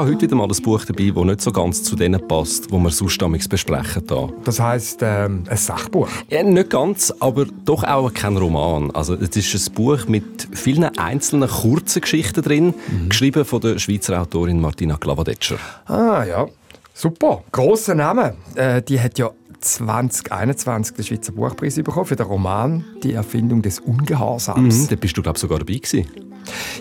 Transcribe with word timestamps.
habe 0.00 0.12
heute 0.12 0.22
wieder 0.22 0.36
mal 0.36 0.48
ein 0.48 0.62
Buch 0.62 0.84
dabei, 0.84 1.10
das 1.14 1.24
nicht 1.24 1.40
so 1.42 1.52
ganz 1.52 1.82
zu 1.82 1.94
denen 1.94 2.26
passt, 2.26 2.70
wo 2.72 2.78
wir 2.78 2.90
sonst 2.90 3.18
besprechen. 3.48 4.02
Da. 4.06 4.28
Das 4.44 4.58
heisst, 4.58 5.00
ähm, 5.02 5.44
ein 5.48 5.56
Sachbuch? 5.56 6.08
Ja, 6.30 6.42
nicht 6.42 6.70
ganz, 6.70 7.12
aber 7.20 7.46
doch 7.64 7.84
auch 7.84 8.12
kein 8.12 8.36
Roman. 8.36 8.90
Also, 8.92 9.14
es 9.14 9.36
ist 9.36 9.68
ein 9.68 9.74
Buch 9.74 10.06
mit 10.08 10.48
vielen 10.52 10.84
einzelnen 10.96 11.48
kurzen 11.48 12.00
Geschichten 12.00 12.42
drin, 12.42 12.74
mhm. 12.88 13.08
geschrieben 13.10 13.44
von 13.44 13.60
der 13.60 13.78
Schweizer 13.78 14.20
Autorin 14.20 14.60
Martina 14.60 14.96
Klavadetscher. 14.96 15.58
Ah 15.86 16.24
ja, 16.24 16.46
super. 16.94 17.42
Grosser 17.52 17.94
Name. 17.94 18.34
Äh, 18.54 18.80
die 18.82 18.98
hat 18.98 19.18
ja 19.18 19.30
2021 19.60 20.96
den 20.96 21.04
Schweizer 21.04 21.32
Buchpreis 21.32 21.76
bekommen 21.76 22.06
für 22.06 22.16
den 22.16 22.26
Roman 22.26 22.84
«Die 23.02 23.12
Erfindung 23.12 23.60
des 23.60 23.80
Ungehorsams». 23.80 24.78
Mhm, 24.78 24.88
da 24.88 24.96
bist 24.96 25.16
du, 25.16 25.22
glaube 25.22 25.36
ich, 25.36 25.42
sogar 25.42 25.58
dabei 25.58 25.74
gewesen. 25.74 26.06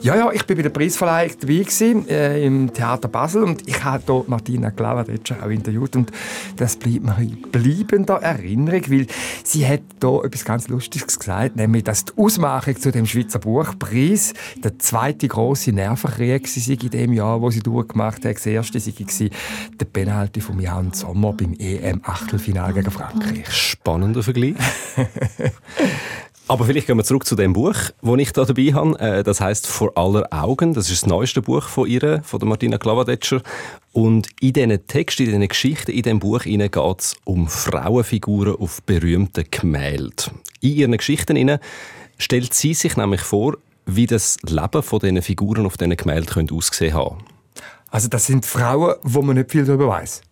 Ja, 0.02 0.16
ja, 0.16 0.32
ich 0.32 0.46
bin 0.46 0.56
bei 0.56 0.64
der 0.64 0.70
Preisverleihung 0.70 1.34
dabei 1.42 1.54
gewesen, 1.56 2.08
äh, 2.08 2.46
im 2.46 2.74
Theater 2.74 3.10
Basel 3.10 3.44
und 3.44 3.68
ich 3.68 3.84
habe 3.84 4.02
dort 4.06 4.30
Martina 4.30 4.70
Glavadetscher 4.70 5.44
auch 5.44 5.50
interviewt 5.50 5.96
und 5.98 6.12
das 6.56 6.78
bleibt 6.78 7.04
mir 7.04 7.18
in 7.20 7.42
bleibender 7.52 8.22
Erinnerung, 8.22 8.82
weil 8.90 9.08
sie 9.44 9.68
hat 9.68 9.82
da 10.00 10.22
etwas 10.24 10.46
ganz 10.46 10.70
Lustiges 10.70 11.20
gesagt, 11.20 11.58
nämlich, 11.58 11.84
dass 11.84 12.06
die 12.06 12.14
Ausmachung 12.16 12.78
zu 12.80 12.92
dem 12.92 13.06
Schweizer 13.06 13.40
Buchpreis 13.40 14.34
der 14.64 14.80
zweite 14.80 15.28
große 15.28 15.74
Nervenkrieg 15.74 16.44
war 16.44 16.84
in 16.84 16.90
dem 16.90 17.14
Jahr, 17.14 17.42
wo 17.42 17.50
sie 17.50 17.60
durchgemacht 17.60 18.24
hat. 18.24 18.36
Das 18.36 18.46
erste 18.46 18.80
war 18.80 19.30
der 19.80 19.86
Penalty 19.86 20.40
von 20.40 20.60
Jan 20.60 20.94
Sommer 20.94 21.34
beim 21.34 21.54
EM-Achtelfinale 21.60 22.74
gegen 22.74 22.92
Frankreich. 22.92 23.52
Spannender 23.52 24.24
Vergleich. 24.24 24.56
Aber 26.50 26.66
vielleicht 26.66 26.88
gehen 26.88 26.98
wir 26.98 27.04
zurück 27.04 27.28
zu 27.28 27.36
dem 27.36 27.54
Buch, 27.54 27.76
das 28.02 28.18
ich 28.18 28.34
da 28.34 28.44
dabei 28.44 28.74
habe. 28.74 29.00
Äh, 29.00 29.24
das 29.24 29.40
heißt 29.40 29.68
Vor 29.68 29.96
aller 29.96 30.28
Augen. 30.32 30.74
Das 30.74 30.90
ist 30.90 31.04
das 31.04 31.08
neueste 31.08 31.44
Buch 31.44 31.62
von 31.70 31.88
ihr, 31.88 32.24
von 32.24 32.40
Martina 32.48 32.80
Klavadetscher. 32.80 33.44
Und 33.94 34.30
in 34.42 34.54
diesen 34.54 34.88
Texten, 34.88 35.26
in 35.26 35.30
diesen 35.30 35.48
Geschichten, 35.48 35.92
in 35.92 36.02
diesem 36.02 36.20
Buch 36.20 36.46
geht 36.46 36.76
es 36.98 37.16
um 37.24 37.48
Frauenfiguren 37.48 38.56
auf 38.56 38.82
berühmten 38.82 39.46
Gemälden. 39.52 40.40
In 40.60 40.74
ihren 40.74 40.98
Geschichten 40.98 41.60
stellt 42.18 42.54
sie 42.56 42.74
sich 42.74 42.98
nämlich 42.98 43.22
vor, 43.22 43.56
wie 43.86 44.08
das 44.08 44.38
Leben 44.42 44.82
von 44.82 45.00
diesen 45.00 45.22
Figuren 45.22 45.68
auf 45.68 45.78
diesen 45.78 45.96
Gemälden 45.98 46.50
aussehen 46.50 46.94
könnte. 46.94 47.18
Also 47.92 48.08
das 48.08 48.26
sind 48.26 48.48
Frauen, 48.48 48.96
wo 49.04 49.22
man 49.22 49.38
nicht 49.38 49.52
viel 49.52 49.66
darüber 49.66 49.90
weiß. 49.90 50.24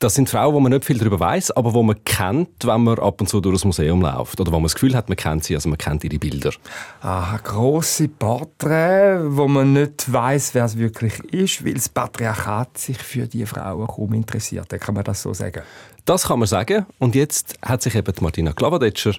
Das 0.00 0.14
sind 0.14 0.28
Frauen, 0.28 0.54
wo 0.54 0.60
man 0.60 0.72
nicht 0.72 0.84
viel 0.84 0.98
darüber 0.98 1.20
weiß, 1.20 1.52
aber 1.52 1.72
wo 1.72 1.82
man 1.82 2.02
kennt, 2.04 2.66
wenn 2.66 2.82
man 2.82 2.98
ab 2.98 3.20
und 3.20 3.28
zu 3.28 3.40
durch 3.40 3.56
das 3.56 3.64
Museum 3.64 4.02
läuft 4.02 4.40
oder 4.40 4.50
wo 4.50 4.56
man 4.56 4.64
das 4.64 4.74
Gefühl 4.74 4.94
hat, 4.96 5.08
man 5.08 5.16
kennt 5.16 5.44
sie, 5.44 5.54
also 5.54 5.68
man 5.68 5.78
kennt 5.78 6.04
ihre 6.04 6.18
Bilder. 6.18 6.50
Ah, 7.00 7.38
große 7.42 8.08
Porträts, 8.08 9.22
wo 9.28 9.48
man 9.48 9.72
nicht 9.72 10.12
weiß, 10.12 10.54
wer 10.54 10.64
es 10.64 10.76
wirklich 10.78 11.18
ist, 11.32 11.64
weil 11.64 11.74
das 11.74 11.88
Patriarchat 11.88 12.76
sich 12.78 12.98
für 12.98 13.26
die 13.26 13.46
Frauen 13.46 13.86
kaum 13.86 14.14
interessiert. 14.14 14.68
Kann 14.80 14.94
man 14.94 15.04
das 15.04 15.22
so 15.22 15.32
sagen? 15.32 15.62
Das 16.04 16.24
kann 16.24 16.38
man 16.38 16.48
sagen. 16.48 16.86
Und 16.98 17.14
jetzt 17.14 17.54
hat 17.62 17.82
sich 17.82 17.94
eben 17.94 18.12
Martina 18.20 18.52
Klavadetscher 18.52 19.14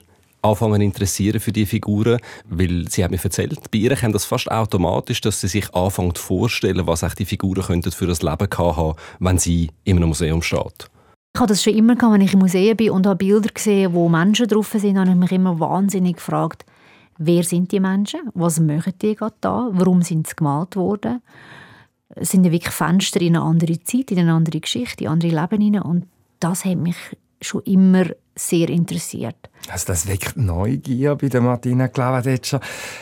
anfangen 0.45 0.81
interessieren 0.81 1.39
für 1.39 1.51
die 1.51 1.65
Figuren, 1.65 2.19
weil 2.47 2.87
sie 2.89 3.03
hat 3.03 3.11
mir 3.11 3.23
erzählt, 3.23 3.59
bei 3.71 3.79
ihr 3.79 3.95
kommt 3.95 4.15
das 4.15 4.25
fast 4.25 4.49
automatisch, 4.49 5.21
dass 5.21 5.41
sie 5.41 5.47
sich 5.47 5.73
anfängt 5.73 6.17
vorstellen, 6.17 6.87
was 6.87 7.05
die 7.15 7.25
Figuren 7.25 7.63
könnten 7.63 7.91
für 7.91 8.07
das 8.07 8.21
Leben 8.21 8.47
haben, 8.57 8.95
wenn 9.19 9.37
sie 9.37 9.71
in 9.83 9.97
einem 9.97 10.09
Museum 10.09 10.41
steht. 10.41 10.89
Ich 11.35 11.41
habe 11.41 11.49
das 11.49 11.63
schon 11.63 11.73
immer 11.73 11.95
gehabt, 11.95 12.13
wenn 12.13 12.21
ich 12.21 12.33
im 12.33 12.39
Museum 12.39 12.77
bin 12.77 12.91
und 12.91 13.05
habe 13.05 13.17
Bilder 13.17 13.49
gesehen, 13.49 13.93
wo 13.93 14.07
Menschen 14.07 14.47
drauf 14.47 14.73
sind, 14.73 14.97
habe 14.97 15.09
ich 15.09 15.15
mich 15.15 15.31
immer 15.33 15.59
wahnsinnig 15.59 16.15
gefragt, 16.15 16.65
wer 17.17 17.43
sind 17.43 17.71
die 17.71 17.79
Menschen, 17.79 18.21
was 18.33 18.59
machen 18.59 18.93
die 19.01 19.15
gerade 19.15 19.35
da, 19.41 19.69
warum 19.71 20.01
sind 20.01 20.27
sie 20.27 20.35
gemalt 20.35 20.75
worden? 20.75 21.21
Sind 22.21 22.45
ja 22.45 22.51
wirklich 22.51 22.73
Fenster 22.73 23.19
in 23.19 23.35
eine 23.35 23.43
andere 23.43 23.79
Zeit, 23.81 24.11
in 24.11 24.19
eine 24.19 24.33
andere 24.33 24.59
Geschichte, 24.59 25.03
in 25.03 25.09
andere 25.09 25.31
Leben 25.31 25.61
hinein 25.61 25.81
und 25.81 26.07
das 26.39 26.63
hat 26.63 26.77
mich 26.77 26.95
schon 27.41 27.63
immer 27.63 28.05
sehr 28.35 28.69
interessiert. 28.69 29.35
Also 29.69 29.87
das 29.87 30.07
weckt 30.07 30.37
Neugier 30.37 31.15
bei 31.15 31.27
der 31.27 31.41
Martina 31.41 31.87
Glavadetscher. 31.87 32.59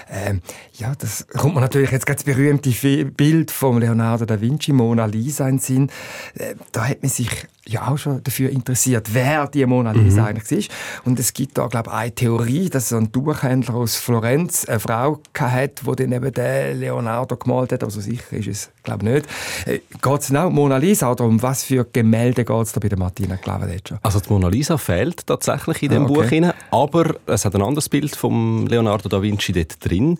Ähm, 0.09 0.41
ja, 0.73 0.93
das 0.97 1.27
kommt 1.27 1.55
man 1.55 1.63
natürlich 1.63 1.91
jetzt 1.91 2.05
ganz 2.05 2.23
berühmte 2.23 2.71
Bild 3.05 3.51
von 3.51 3.79
Leonardo 3.79 4.25
da 4.25 4.39
Vinci, 4.39 4.71
Mona 4.71 5.05
Lisa 5.05 5.47
in 5.49 5.59
Sinn. 5.59 5.89
Äh, 6.35 6.55
da 6.71 6.87
hat 6.87 7.01
man 7.01 7.09
sich 7.09 7.29
ja 7.65 7.87
auch 7.87 7.97
schon 7.97 8.21
dafür 8.23 8.49
interessiert, 8.49 9.13
wer 9.13 9.47
die 9.47 9.65
Mona 9.65 9.91
Lisa 9.91 10.21
mhm. 10.21 10.27
eigentlich 10.27 10.59
ist. 10.59 10.71
Und 11.05 11.19
es 11.19 11.33
gibt 11.33 11.57
da, 11.57 11.67
glaube 11.67 11.89
ich, 11.89 11.95
eine 11.95 12.15
Theorie, 12.15 12.69
dass 12.69 12.89
so 12.89 12.97
ein 12.97 13.11
Tuchhändler 13.11 13.75
aus 13.75 13.95
Florenz 13.95 14.65
eine 14.65 14.79
Frau 14.79 15.19
hatte, 15.37 15.83
die 15.85 15.95
dann 15.95 16.11
eben 16.11 16.31
den 16.31 16.79
Leonardo 16.79 17.37
gemalt 17.37 17.71
hat. 17.71 17.83
Also 17.83 18.01
sicher 18.01 18.33
ist 18.33 18.47
es, 18.47 18.69
glaube 18.83 19.05
ich, 19.05 19.13
nicht. 19.13 19.27
Äh, 19.65 19.79
geht 20.01 20.21
es 20.21 20.27
genau 20.27 20.47
um 20.47 20.55
Mona 20.55 20.77
Lisa 20.77 21.11
oder 21.11 21.25
um 21.25 21.41
was 21.41 21.63
für 21.63 21.85
Gemälde 21.91 22.45
geht 22.45 22.61
es 22.61 22.71
da 22.71 22.79
bei 22.79 22.89
der 22.89 22.97
Martina 22.97 23.35
Glavadetscher? 23.35 23.99
Also 24.01 24.19
die 24.19 24.29
Mona 24.29 24.47
Lisa 24.47 24.77
fehlt 24.77 25.22
tatsächlich 25.25 25.83
in 25.83 25.89
dem 25.89 26.03
ah, 26.03 26.09
okay. 26.09 26.13
Buch 26.13 26.29
hinein, 26.29 26.53
aber 26.71 27.15
es 27.25 27.45
hat 27.45 27.55
ein 27.55 27.61
anderes 27.61 27.89
Bild 27.89 28.15
von 28.15 28.67
Leonardo 28.67 29.09
da 29.09 29.21
Vinci 29.21 29.53
dort 29.53 29.83
drin. 29.83 30.17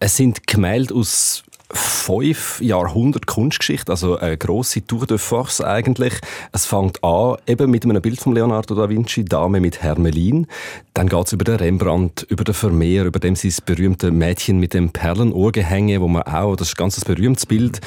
Es 0.00 0.16
sind 0.16 0.46
Gemälde 0.46 0.94
aus 0.94 1.42
fünf 1.70 2.60
Jahrhundert 2.62 3.26
Kunstgeschichte, 3.26 3.92
also 3.92 4.16
eine 4.16 4.38
grosse 4.38 4.86
Tour 4.86 5.06
de 5.06 5.18
Force 5.18 5.60
eigentlich. 5.60 6.14
Es 6.52 6.64
fängt 6.64 7.02
an 7.04 7.36
eben 7.46 7.70
mit 7.70 7.84
einem 7.84 8.00
Bild 8.00 8.20
von 8.20 8.34
Leonardo 8.34 8.74
da 8.74 8.88
Vinci, 8.88 9.24
Dame 9.24 9.60
mit 9.60 9.82
Hermelin. 9.82 10.46
Dann 10.94 11.08
geht 11.08 11.26
es 11.26 11.32
über 11.32 11.44
den 11.44 11.56
Rembrandt, 11.56 12.26
über 12.30 12.44
den 12.44 12.54
Vermeer, 12.54 13.04
über 13.04 13.18
dem 13.18 13.36
sein 13.36 13.52
berühmte 13.66 14.10
Mädchen 14.10 14.58
mit 14.58 14.72
dem 14.72 14.90
Perlenohrgehänge, 14.90 16.00
wo 16.00 16.08
man 16.08 16.22
auch, 16.22 16.56
das 16.56 16.68
ist 16.68 16.74
ein 16.74 16.78
ganz 16.78 17.04
berühmtes 17.04 17.44
Bild, 17.44 17.80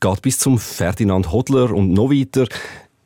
geht 0.00 0.22
bis 0.22 0.38
zum 0.38 0.58
Ferdinand 0.58 1.30
Hodler 1.30 1.70
und 1.72 1.92
noch 1.92 2.10
weiter. 2.10 2.46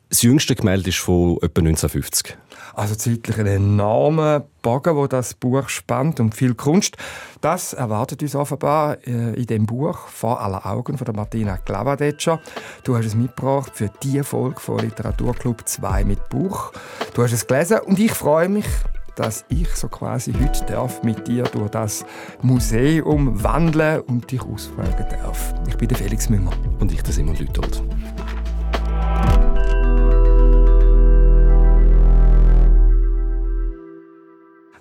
Das 0.09 0.21
jüngste 0.21 0.55
Gemälde 0.55 0.89
ist 0.89 0.99
von 0.99 1.37
etwa 1.37 1.61
1950. 1.61 2.37
Also 2.75 2.95
zeitlich 2.95 3.37
ein 3.39 3.47
enormer 3.47 4.45
Bogen, 4.61 4.95
wo 4.95 5.07
das 5.07 5.33
Buch 5.33 5.69
spannt 5.69 6.19
und 6.19 6.35
viel 6.35 6.53
Kunst. 6.53 6.97
Das 7.41 7.73
erwartet 7.73 8.21
uns 8.21 8.35
offenbar 8.35 8.97
äh, 9.07 9.33
in 9.33 9.45
dem 9.45 9.65
Buch 9.65 10.07
«Vor 10.07 10.41
aller 10.41 10.65
Augen» 10.65 10.97
von 10.97 11.05
der 11.05 11.15
Martina 11.15 11.57
Glavadetscher. 11.57 12.41
Du 12.83 12.95
hast 12.95 13.05
es 13.05 13.15
mitgebracht 13.15 13.71
für 13.73 13.89
die 14.03 14.21
Folge 14.23 14.59
von 14.59 14.79
Literaturclub 14.79 15.67
2 15.67 16.03
mit 16.03 16.29
Buch. 16.29 16.71
Du 17.13 17.23
hast 17.23 17.33
es 17.33 17.47
gelesen 17.47 17.79
und 17.79 17.97
ich 17.99 18.11
freue 18.11 18.49
mich, 18.49 18.67
dass 19.15 19.45
ich 19.49 19.69
so 19.75 19.87
quasi 19.87 20.33
heute 20.33 20.65
darf 20.65 21.01
mit 21.03 21.27
dir 21.27 21.43
durch 21.43 21.71
das 21.71 22.05
Museum 22.41 23.41
wandeln 23.41 24.01
und 24.01 24.31
dich 24.31 24.41
ausfragen 24.41 25.05
darf. 25.09 25.53
Ich 25.67 25.77
bin 25.77 25.87
der 25.87 25.97
Felix 25.97 26.29
Münger. 26.29 26.51
Und 26.79 26.91
ich 26.91 27.01
der 27.01 27.13
Simon 27.13 27.35
Lütold. 27.35 27.81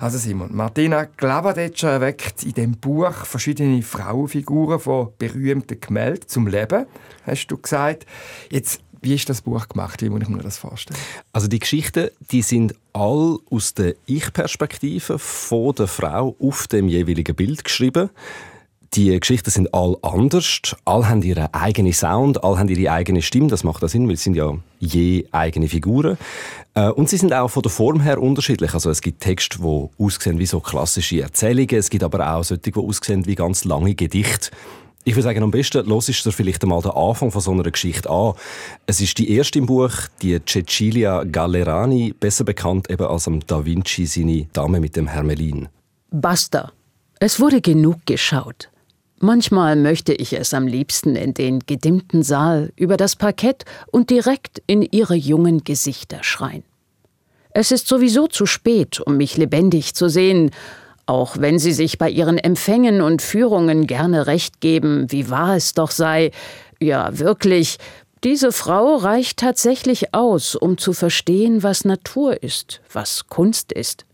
Also 0.04 0.18
Simon, 0.18 0.54
Martina 0.54 1.04
Glavadetscher 1.04 1.92
erweckt 1.92 2.42
in 2.42 2.52
dem 2.52 2.72
Buch 2.72 3.24
verschiedene 3.24 3.80
Frauenfiguren 3.80 4.78
von 4.78 5.08
berühmten 5.16 5.80
Gemälden 5.80 6.28
zum 6.28 6.46
Leben, 6.46 6.84
hast 7.24 7.46
du 7.46 7.56
gesagt. 7.56 8.04
Jetzt, 8.50 8.82
wie 9.00 9.14
ist 9.14 9.30
das 9.30 9.40
Buch 9.40 9.66
gemacht? 9.66 10.02
Wie 10.02 10.10
muss 10.10 10.20
ich 10.20 10.28
mir 10.28 10.42
das 10.42 10.58
vorstellen? 10.58 11.00
Also 11.32 11.48
die 11.48 11.58
Geschichten, 11.58 12.10
die 12.30 12.42
sind 12.42 12.74
all 12.92 13.38
aus 13.48 13.72
der 13.72 13.94
Ich-Perspektive 14.04 15.18
von 15.18 15.74
der 15.74 15.86
Frau 15.86 16.36
auf 16.38 16.66
dem 16.66 16.86
jeweiligen 16.88 17.34
Bild 17.34 17.64
geschrieben. 17.64 18.10
Die 18.94 19.18
Geschichten 19.18 19.50
sind 19.50 19.74
all 19.74 19.96
anders. 20.02 20.60
Alle 20.84 21.08
haben 21.08 21.20
ihren 21.22 21.52
eigenen 21.52 21.92
Sound, 21.92 22.44
alle 22.44 22.58
haben 22.58 22.68
ihre 22.68 22.92
eigene 22.92 23.22
Stimme. 23.22 23.48
Das 23.48 23.64
macht 23.64 23.82
auch 23.82 23.88
Sinn, 23.88 24.06
weil 24.06 24.14
es 24.14 24.22
sind 24.22 24.36
ja 24.36 24.56
je 24.78 25.26
eigene 25.32 25.68
Figuren. 25.68 26.16
Äh, 26.74 26.90
und 26.90 27.08
sie 27.08 27.16
sind 27.16 27.32
auch 27.32 27.48
von 27.48 27.62
der 27.62 27.72
Form 27.72 28.00
her 28.00 28.22
unterschiedlich. 28.22 28.72
Also 28.72 28.90
es 28.90 29.00
gibt 29.00 29.20
Texte, 29.20 29.58
die 29.58 29.88
aussehen 29.98 30.38
wie 30.38 30.46
so 30.46 30.60
klassische 30.60 31.22
Erzählungen. 31.22 31.76
Es 31.76 31.90
gibt 31.90 32.04
aber 32.04 32.36
auch 32.36 32.44
solche, 32.44 32.70
die 32.70 32.76
aussehen 32.76 33.26
wie 33.26 33.34
ganz 33.34 33.64
lange 33.64 33.96
Gedichte. 33.96 34.50
Ich 35.02 35.16
würde 35.16 35.24
sagen, 35.24 35.42
am 35.42 35.50
besten 35.50 35.84
los 35.86 36.08
ist 36.08 36.22
vielleicht 36.32 36.62
einmal 36.62 36.80
der 36.80 36.96
Anfang 36.96 37.32
von 37.32 37.40
so 37.40 37.50
einer 37.50 37.64
Geschichte 37.64 38.08
an. 38.08 38.34
Es 38.86 39.00
ist 39.00 39.18
die 39.18 39.28
erste 39.32 39.58
im 39.58 39.66
Buch, 39.66 39.92
die 40.22 40.38
Cecilia 40.46 41.24
Gallerani, 41.24 42.14
besser 42.18 42.44
bekannt 42.44 42.88
eben 42.88 43.06
als 43.06 43.26
am 43.26 43.40
Da 43.44 43.64
Vinci 43.64 44.06
seine 44.06 44.46
Dame 44.52 44.78
mit 44.78 44.94
dem 44.94 45.08
Hermelin. 45.08 45.68
Basta. 46.12 46.70
Es 47.18 47.40
wurde 47.40 47.60
genug 47.60 48.06
geschaut. 48.06 48.70
Manchmal 49.20 49.76
möchte 49.76 50.12
ich 50.12 50.32
es 50.32 50.52
am 50.54 50.66
liebsten 50.66 51.16
in 51.16 51.34
den 51.34 51.60
gedimmten 51.60 52.22
Saal 52.22 52.72
über 52.76 52.96
das 52.96 53.16
Parkett 53.16 53.64
und 53.90 54.10
direkt 54.10 54.62
in 54.66 54.82
ihre 54.82 55.14
jungen 55.14 55.64
Gesichter 55.64 56.22
schreien. 56.22 56.64
Es 57.50 57.70
ist 57.70 57.86
sowieso 57.86 58.26
zu 58.26 58.46
spät, 58.46 59.00
um 59.00 59.16
mich 59.16 59.36
lebendig 59.36 59.94
zu 59.94 60.08
sehen, 60.08 60.50
auch 61.06 61.36
wenn 61.38 61.58
sie 61.58 61.72
sich 61.72 61.98
bei 61.98 62.10
ihren 62.10 62.38
Empfängen 62.38 63.00
und 63.00 63.22
Führungen 63.22 63.86
gerne 63.86 64.26
recht 64.26 64.60
geben, 64.60 65.10
wie 65.10 65.30
wahr 65.30 65.56
es 65.56 65.74
doch 65.74 65.90
sei. 65.90 66.32
Ja, 66.80 67.16
wirklich, 67.18 67.78
diese 68.24 68.52
Frau 68.52 68.96
reicht 68.96 69.38
tatsächlich 69.38 70.14
aus, 70.14 70.56
um 70.56 70.78
zu 70.78 70.92
verstehen, 70.92 71.62
was 71.62 71.84
Natur 71.84 72.42
ist, 72.42 72.80
was 72.92 73.28
Kunst 73.28 73.70
ist. 73.70 74.04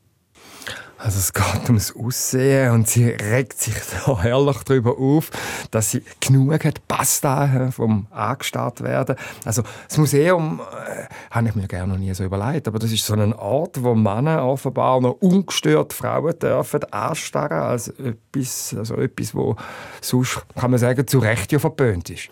Also 1.02 1.18
es 1.18 1.32
geht 1.32 1.68
ums 1.68 1.96
Aussehen 1.96 2.72
und 2.72 2.86
sie 2.86 3.06
regt 3.08 3.58
sich 3.58 3.74
da 4.06 4.20
herrlich 4.20 4.58
darüber 4.64 4.98
auf, 4.98 5.30
dass 5.70 5.90
sie 5.90 6.02
genug 6.20 6.62
hat, 6.62 6.86
Pasta 6.88 7.70
vom 7.70 8.06
angestarrt 8.10 8.82
werden. 8.82 9.16
Also 9.46 9.62
das 9.88 9.96
Museum 9.96 10.60
äh, 10.60 11.06
habe 11.30 11.48
ich 11.48 11.54
mir 11.54 11.66
gerne 11.68 11.94
noch 11.94 11.98
nie 11.98 12.12
so 12.12 12.24
überlegt, 12.24 12.68
aber 12.68 12.78
das 12.78 12.92
ist 12.92 13.06
so 13.06 13.14
ein 13.14 13.32
Ort, 13.32 13.82
wo 13.82 13.94
Männer 13.94 14.44
offenbar 14.44 15.00
noch 15.00 15.16
ungestört 15.20 15.94
Frauen 15.94 16.38
dürfen 16.38 16.84
anstarren 16.92 17.62
als 17.62 17.88
etwas, 17.88 18.74
also 18.76 18.96
etwas, 18.96 19.34
wo 19.34 19.56
sonst 20.02 20.44
kann 20.54 20.70
man 20.70 20.78
sagen 20.78 21.06
zu 21.06 21.18
Recht 21.18 21.50
ja 21.50 21.58
verböhnt 21.58 22.10
ist. 22.10 22.28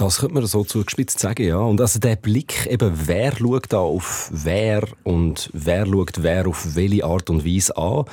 Das 0.00 0.20
könnte 0.20 0.36
man 0.36 0.46
so 0.46 0.64
zugespitzt 0.64 1.18
sagen, 1.18 1.46
ja. 1.46 1.58
Und 1.58 1.78
also 1.78 1.98
der 1.98 2.16
Blick, 2.16 2.66
eben, 2.70 2.90
wer 3.04 3.36
schaut 3.36 3.66
da 3.68 3.80
auf 3.80 4.30
wer 4.32 4.82
und 5.02 5.50
wer 5.52 5.84
schaut 5.84 6.22
wer 6.22 6.46
auf 6.48 6.74
welche 6.74 7.04
Art 7.04 7.28
und 7.28 7.44
Weise 7.44 7.76
an, 7.76 8.06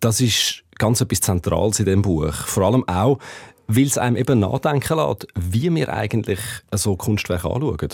das 0.00 0.22
ist 0.22 0.64
ganz 0.78 1.02
etwas 1.02 1.20
Zentrales 1.20 1.80
in 1.80 1.84
dem 1.84 2.00
Buch. 2.00 2.32
Vor 2.32 2.62
allem 2.62 2.88
auch, 2.88 3.18
weil 3.66 3.84
es 3.84 3.98
einem 3.98 4.16
eben 4.16 4.40
nachdenken 4.40 4.96
lässt, 4.96 5.26
wie 5.34 5.74
wir 5.74 5.92
eigentlich 5.92 6.40
so 6.72 6.96
Kunstwerke 6.96 7.50
anschauen. 7.50 7.88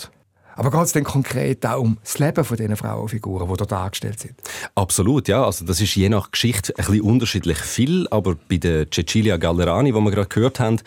Aber 0.55 0.71
geht 0.71 0.83
es 0.83 0.93
denn 0.93 1.03
konkret 1.03 1.65
auch 1.65 1.81
um 1.81 1.97
das 2.01 2.17
Leben 2.19 2.45
von 2.45 2.55
diesen 2.55 2.77
Frauenfiguren, 2.77 3.49
die 3.49 3.57
dort 3.57 3.69
dargestellt 3.69 4.17
sind? 4.17 4.35
Absolut, 4.75 5.27
ja. 5.27 5.43
Also 5.43 5.65
das 5.65 5.81
ist 5.81 5.93
je 5.93 6.07
nach 6.07 6.31
Geschichte 6.31 6.73
ein 6.77 6.85
bisschen 6.85 7.01
unterschiedlich 7.01 7.57
viel, 7.57 8.07
aber 8.11 8.37
bei 8.47 8.55
der 8.55 8.89
Cecilia 8.89 9.35
Gallerani, 9.35 9.91
die 9.91 9.99
wir 9.99 10.11
gerade 10.11 10.29
gehört 10.29 10.61
haben, 10.61 10.79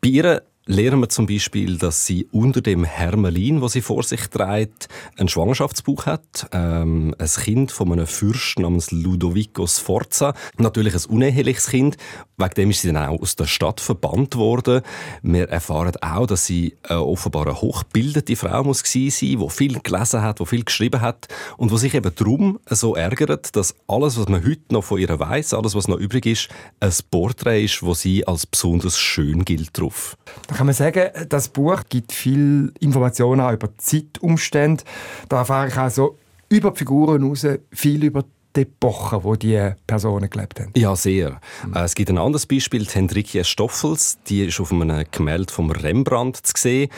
bei 0.00 0.08
ihr 0.08 0.42
lernen 0.68 1.00
wir 1.00 1.08
zum 1.08 1.26
Beispiel, 1.26 1.78
dass 1.78 2.04
sie 2.04 2.28
unter 2.30 2.60
dem 2.60 2.84
Hermelin, 2.84 3.62
wo 3.62 3.68
sie 3.68 3.80
vor 3.80 4.02
sich 4.02 4.28
trägt, 4.28 4.88
einen 5.16 5.28
Schwangerschaftsbuch 5.28 6.04
hat. 6.04 6.46
Ähm, 6.52 7.14
ein 7.18 7.26
Kind 7.26 7.72
von 7.72 7.90
einem 7.90 8.06
Fürst 8.06 8.58
namens 8.58 8.90
Ludovico 8.90 9.66
Sforza. 9.66 10.34
Natürlich 10.58 10.94
ein 10.94 11.10
uneheliches 11.10 11.68
Kind. 11.68 11.96
Wegen 12.36 12.54
dem 12.54 12.70
ist 12.70 12.82
sie 12.82 12.92
dann 12.92 13.08
auch 13.08 13.20
aus 13.20 13.34
der 13.34 13.46
Stadt 13.46 13.80
verbannt 13.80 14.36
worden. 14.36 14.82
Wir 15.22 15.48
erfahren 15.48 15.96
auch, 16.02 16.26
dass 16.26 16.44
sie 16.44 16.76
äh, 16.88 16.94
offenbar 16.94 17.46
eine 17.46 17.60
hochgebildete 17.60 18.36
Frau 18.36 18.62
muss 18.62 18.84
gewesen 18.84 19.10
sein, 19.10 19.40
die 19.40 19.50
viel 19.50 19.80
gelesen 19.80 20.22
hat, 20.22 20.38
die 20.38 20.46
viel 20.46 20.64
geschrieben 20.64 21.00
hat 21.00 21.28
und 21.56 21.72
wo 21.72 21.78
sich 21.78 21.94
eben 21.94 22.14
darum 22.14 22.60
so 22.68 22.94
ärgert, 22.94 23.56
dass 23.56 23.74
alles, 23.88 24.18
was 24.18 24.28
man 24.28 24.44
heute 24.44 24.62
noch 24.70 24.84
von 24.84 24.98
ihr 24.98 25.18
weiß, 25.18 25.54
alles, 25.54 25.74
was 25.74 25.88
noch 25.88 25.98
übrig 25.98 26.26
ist, 26.26 26.48
ein 26.78 26.92
Porträt 27.10 27.64
ist, 27.64 27.82
wo 27.82 27.94
sie 27.94 28.26
als 28.26 28.44
besonders 28.44 28.98
schön 28.98 29.46
gilt 29.46 29.76
drauf 29.78 30.16
kann 30.58 30.66
man 30.66 30.74
sagen, 30.74 31.10
das 31.28 31.50
Buch 31.50 31.84
gibt 31.88 32.12
viel 32.12 32.72
Informationen 32.80 33.40
auch 33.40 33.52
über 33.52 33.68
Zeitumstände. 33.78 34.82
Da 35.28 35.38
erfahre 35.38 35.68
ich 35.68 35.76
also 35.76 36.18
über 36.48 36.72
die 36.72 36.78
Figuren 36.78 37.22
heraus 37.22 37.46
viel 37.70 38.02
über 38.02 38.24
die 38.56 38.62
Epoche, 38.62 39.22
wo 39.22 39.36
die 39.36 39.70
Personen 39.86 40.28
gelebt 40.28 40.58
haben. 40.58 40.72
Ja, 40.76 40.96
sehr. 40.96 41.40
Mhm. 41.64 41.76
Es 41.76 41.94
gibt 41.94 42.10
ein 42.10 42.18
anderes 42.18 42.44
Beispiel, 42.46 42.84
die 42.84 42.90
Hendrikia 42.90 43.44
Stoffels, 43.44 44.18
die 44.26 44.46
ist 44.46 44.58
auf 44.58 44.72
einem 44.72 45.04
Gemälde 45.12 45.52
von 45.52 45.70
Rembrandt 45.70 46.38
zu 46.38 46.54
sehen. 46.56 46.90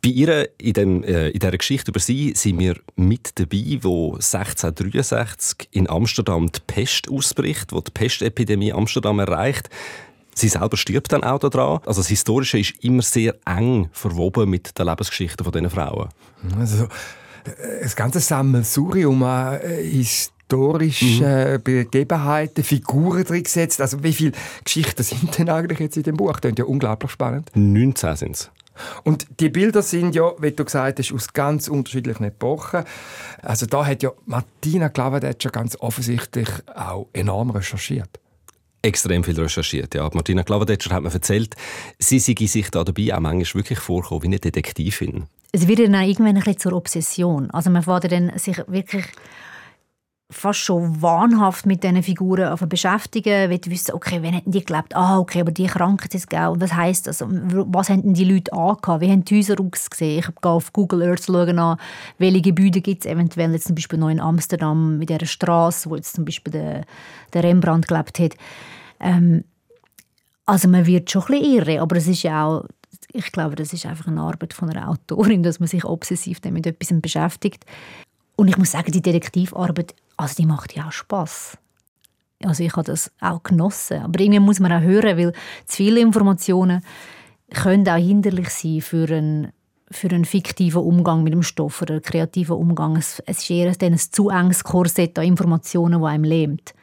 Bei 0.00 0.10
ihr, 0.10 0.48
in, 0.58 0.72
dem, 0.74 1.02
äh, 1.02 1.30
in 1.30 1.40
dieser 1.40 1.58
Geschichte 1.58 1.90
über 1.90 1.98
sie, 1.98 2.34
sind 2.36 2.60
wir 2.60 2.76
mit 2.94 3.40
dabei, 3.40 3.80
wo 3.82 4.12
1663 4.12 5.70
in 5.72 5.90
Amsterdam 5.90 6.52
die 6.52 6.60
Pest 6.64 7.10
ausbricht, 7.10 7.72
wo 7.72 7.80
die 7.80 7.90
Pestepidemie 7.90 8.72
Amsterdam 8.72 9.18
erreicht. 9.18 9.70
Sie 10.38 10.48
selber 10.48 10.76
stirbt 10.76 11.12
dann 11.12 11.24
auch 11.24 11.38
daran. 11.38 11.80
Also 11.86 12.02
das 12.02 12.08
Historische 12.08 12.58
ist 12.58 12.84
immer 12.84 13.00
sehr 13.00 13.36
eng 13.46 13.88
verwoben 13.92 14.50
mit 14.50 14.78
der 14.78 14.84
Lebensgeschichte 14.84 15.42
von 15.42 15.52
diesen 15.52 15.70
Frauen. 15.70 16.10
Also 16.58 16.84
äh, 16.84 17.82
das 17.82 17.96
ganze 17.96 18.20
Sammelsurium 18.20 19.22
an 19.22 19.58
äh, 19.62 19.82
historischen 19.82 21.20
mhm. 21.20 21.62
Begebenheiten, 21.62 22.62
Figuren 22.62 23.24
drin 23.24 23.44
gesetzt. 23.44 23.80
Also 23.80 24.02
wie 24.02 24.12
viele 24.12 24.32
Geschichten 24.62 25.02
sind 25.02 25.38
denn 25.38 25.48
eigentlich 25.48 25.78
jetzt 25.78 25.96
in 25.96 26.02
dem 26.02 26.18
Buch? 26.18 26.38
Das 26.38 26.50
ist 26.50 26.58
ja 26.58 26.66
unglaublich 26.66 27.10
spannend. 27.10 27.50
19 27.54 28.16
sind 28.16 28.36
es. 28.36 28.50
Und 29.04 29.26
die 29.40 29.48
Bilder 29.48 29.80
sind 29.80 30.14
ja, 30.14 30.32
wie 30.38 30.50
du 30.50 30.66
gesagt 30.66 30.98
hast, 30.98 31.14
aus 31.14 31.32
ganz 31.32 31.66
unterschiedlichen 31.66 32.24
Epochen. 32.24 32.84
Also 33.40 33.64
da 33.64 33.86
hat 33.86 34.02
ja 34.02 34.10
Martina 34.26 34.90
Klavadetscher 34.90 35.48
ganz 35.48 35.76
offensichtlich 35.80 36.48
auch 36.74 37.08
enorm 37.14 37.52
recherchiert 37.52 38.20
extrem 38.86 39.24
viel 39.24 39.38
recherchiert. 39.38 39.94
Ja. 39.94 40.08
Martina 40.12 40.42
Klavadetscher 40.42 40.94
hat 40.94 41.02
mir 41.02 41.12
erzählt, 41.12 41.54
sie 41.98 42.18
sei 42.18 42.34
sich 42.46 42.70
da 42.70 42.84
dabei 42.84 43.14
auch 43.14 43.20
manchmal 43.20 43.62
wirklich 43.62 43.78
vorkommen 43.78 44.22
wie 44.22 44.28
eine 44.28 44.38
Detektivin. 44.38 45.24
Es 45.52 45.66
wird 45.68 45.80
dann 45.80 45.94
irgendwann 45.94 46.28
ein 46.28 46.34
bisschen 46.34 46.58
zur 46.58 46.72
Obsession. 46.74 47.50
Also 47.50 47.70
man 47.70 47.82
fährt 47.82 48.10
dann 48.10 48.36
sich 48.38 48.58
wirklich 48.66 49.06
fast 50.30 50.58
schon 50.58 51.00
wahnhaft 51.00 51.66
mit 51.66 51.84
diesen 51.84 52.02
Figuren 52.02 52.56
beschäftigen, 52.68 53.48
will 53.48 53.60
wissen, 53.66 53.94
okay, 53.94 54.18
wann 54.22 54.32
hätten 54.32 54.50
die 54.50 54.64
gelebt? 54.64 54.96
Ah, 54.96 55.18
okay, 55.18 55.40
aber 55.40 55.52
die 55.52 55.66
Krankheit 55.66 56.14
ist 56.14 56.32
Und 56.32 56.60
was 56.60 56.74
heisst 56.74 57.06
das? 57.06 57.22
Was 57.22 57.90
haben 57.90 58.12
die 58.12 58.24
Leute 58.24 58.52
angehabt? 58.52 59.02
Wie 59.02 59.10
haben 59.10 59.24
die 59.24 59.36
Häuser 59.36 59.56
ausgesehen? 59.60 60.18
Ich 60.18 60.26
gehe 60.26 60.50
auf 60.50 60.72
Google 60.72 61.08
Earth 61.08 61.26
schauen 61.26 61.58
an, 61.58 61.78
welche 62.18 62.40
Gebäude 62.42 62.80
gibt 62.80 63.04
es 63.04 63.10
eventuell 63.10 63.52
jetzt 63.52 63.68
zum 63.68 63.76
Beispiel 63.76 63.98
noch 63.98 64.08
in 64.08 64.20
Amsterdam 64.20 64.98
mit 64.98 65.10
dieser 65.10 65.26
Straße, 65.26 65.88
wo 65.88 65.94
jetzt 65.94 66.16
zum 66.16 66.24
Beispiel 66.24 66.52
der, 66.52 66.84
der 67.32 67.44
Rembrandt 67.44 67.86
gelebt 67.86 68.18
hat. 68.18 68.34
Ähm, 69.00 69.44
also 70.46 70.68
man 70.68 70.86
wird 70.86 71.10
schon 71.10 71.22
ein 71.22 71.40
bisschen 71.40 71.54
irre, 71.54 71.80
aber 71.80 71.96
es 71.96 72.06
ist 72.06 72.22
ja 72.22 72.46
auch, 72.46 72.66
ich 73.12 73.32
glaube, 73.32 73.56
das 73.56 73.72
ist 73.72 73.86
einfach 73.86 74.06
eine 74.06 74.20
Arbeit 74.20 74.52
von 74.52 74.70
einer 74.70 74.88
Autorin, 74.88 75.42
dass 75.42 75.58
man 75.60 75.68
sich 75.68 75.84
obsessiv 75.84 76.40
damit 76.40 76.66
etwas 76.66 77.00
beschäftigt. 77.00 77.64
Und 78.36 78.48
ich 78.48 78.56
muss 78.56 78.72
sagen, 78.72 78.92
die 78.92 79.02
Detektivarbeit, 79.02 79.94
also 80.16 80.34
die 80.36 80.46
macht 80.46 80.74
ja 80.74 80.88
auch 80.88 80.92
Spaß. 80.92 81.58
Also 82.44 82.62
ich 82.62 82.72
habe 82.72 82.84
das 82.84 83.10
auch 83.20 83.42
genossen. 83.42 84.02
Aber 84.02 84.20
irgendwie 84.20 84.40
muss 84.40 84.60
man 84.60 84.72
auch 84.72 84.82
hören, 84.82 85.16
weil 85.16 85.32
zu 85.64 85.76
viele 85.76 86.00
Informationen 86.00 86.82
können 87.52 87.88
auch 87.88 87.96
hinderlich 87.96 88.50
sein 88.50 88.82
für 88.82 89.08
einen, 89.08 89.52
für 89.90 90.08
einen 90.10 90.24
fiktiven 90.24 90.82
Umgang 90.82 91.22
mit 91.22 91.32
dem 91.32 91.42
Stoff 91.42 91.80
oder 91.82 91.94
einen 91.94 92.02
kreativen 92.02 92.56
Umgang. 92.56 92.96
Es, 92.96 93.22
es 93.26 93.38
ist 93.38 93.50
eher 93.50 93.72
ein 93.80 93.98
zu 93.98 94.28
enges 94.28 94.64
Korsett 94.64 95.18
an 95.18 95.24
Informationen, 95.24 96.00
das 96.00 96.10
einem 96.10 96.24
lähmt. 96.24 96.74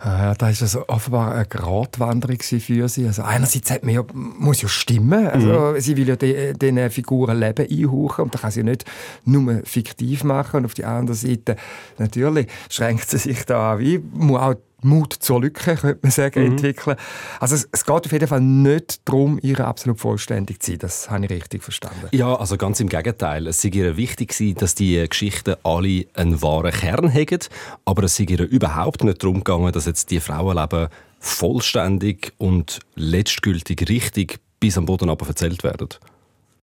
Äh, 0.00 0.34
da 0.36 0.48
ist 0.48 0.62
also 0.62 0.88
offenbar 0.88 1.32
eine 1.32 1.46
Gratwanderung 1.46 2.40
für 2.40 2.88
sie. 2.88 3.06
Also 3.06 3.22
einerseits 3.22 3.70
hat 3.70 3.84
man 3.84 3.94
ja, 3.94 4.04
muss 4.12 4.62
ja 4.62 4.68
stimmen. 4.68 5.28
Also 5.28 5.48
mhm. 5.48 5.80
Sie 5.80 5.96
will 5.96 6.08
ja 6.08 6.16
diesen 6.16 6.90
Figuren 6.90 7.38
Leben 7.38 7.66
einhauchen 7.68 8.24
und 8.24 8.34
da 8.34 8.38
kann 8.38 8.50
sie 8.50 8.62
nicht 8.62 8.84
nur 9.24 9.60
fiktiv 9.64 10.24
machen. 10.24 10.58
Und 10.58 10.64
auf 10.66 10.74
der 10.74 10.88
anderen 10.88 11.16
Seite 11.16 11.56
natürlich 11.98 12.48
schränkt 12.70 13.08
sie 13.08 13.18
sich 13.18 13.44
da 13.44 13.72
an, 13.72 13.78
wie 13.78 13.98
muss 13.98 14.40
auch 14.40 14.54
Mut 14.86 15.12
zur 15.12 15.40
Lücke, 15.40 15.76
könnte 15.76 15.98
man 16.02 16.10
sagen, 16.10 16.40
mhm. 16.40 16.50
entwickeln. 16.52 16.96
Also 17.40 17.54
es, 17.54 17.68
es, 17.72 17.84
geht 17.84 18.06
auf 18.06 18.12
jeden 18.12 18.28
Fall 18.28 18.40
nicht 18.40 19.06
darum, 19.06 19.38
ihr 19.42 19.60
absolut 19.60 20.00
vollständig 20.00 20.62
zu 20.62 20.72
sein. 20.72 20.78
Das 20.78 21.10
habe 21.10 21.24
ich 21.24 21.30
richtig 21.30 21.62
verstanden. 21.62 22.08
Ja, 22.12 22.34
also 22.34 22.56
ganz 22.56 22.80
im 22.80 22.88
Gegenteil. 22.88 23.46
Es 23.46 23.60
sei 23.60 23.68
ihr 23.68 23.96
wichtig 23.96 24.34
dass 24.56 24.74
die 24.74 25.06
Geschichten 25.08 25.56
alle 25.62 26.06
einen 26.14 26.40
wahren 26.40 26.72
Kern 26.72 27.12
haben, 27.12 27.38
aber 27.84 28.04
es 28.04 28.16
sei 28.16 28.24
ihr 28.24 28.40
überhaupt 28.40 29.04
nicht 29.04 29.22
darum 29.22 29.44
gegangen, 29.44 29.72
dass 29.72 29.86
jetzt 29.86 30.10
die 30.10 30.20
Frauenleben 30.20 30.88
vollständig 31.18 32.32
und 32.38 32.80
letztgültig 32.94 33.88
richtig 33.88 34.38
bis 34.60 34.78
am 34.78 34.86
Boden 34.86 35.10
aber 35.10 35.26
erzählt 35.26 35.64
werden. 35.64 35.88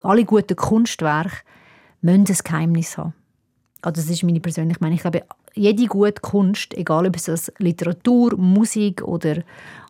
Alle 0.02 0.26
guten 0.26 0.56
Kunstwerke 0.56 1.38
müssen 2.02 2.26
ein 2.28 2.38
Geheimnis 2.44 2.98
haben. 2.98 3.14
Also 3.82 4.02
das 4.02 4.10
ist 4.10 4.24
meine 4.24 4.40
persönliche 4.40 4.80
Meinung. 4.80 4.96
Ich 4.96 5.02
glaube, 5.02 5.24
jede 5.58 5.86
gute 5.88 6.22
Kunst, 6.22 6.74
egal 6.76 7.08
ob 7.08 7.16
es 7.16 7.52
Literatur, 7.58 8.38
Musik 8.38 9.02
oder, 9.02 9.44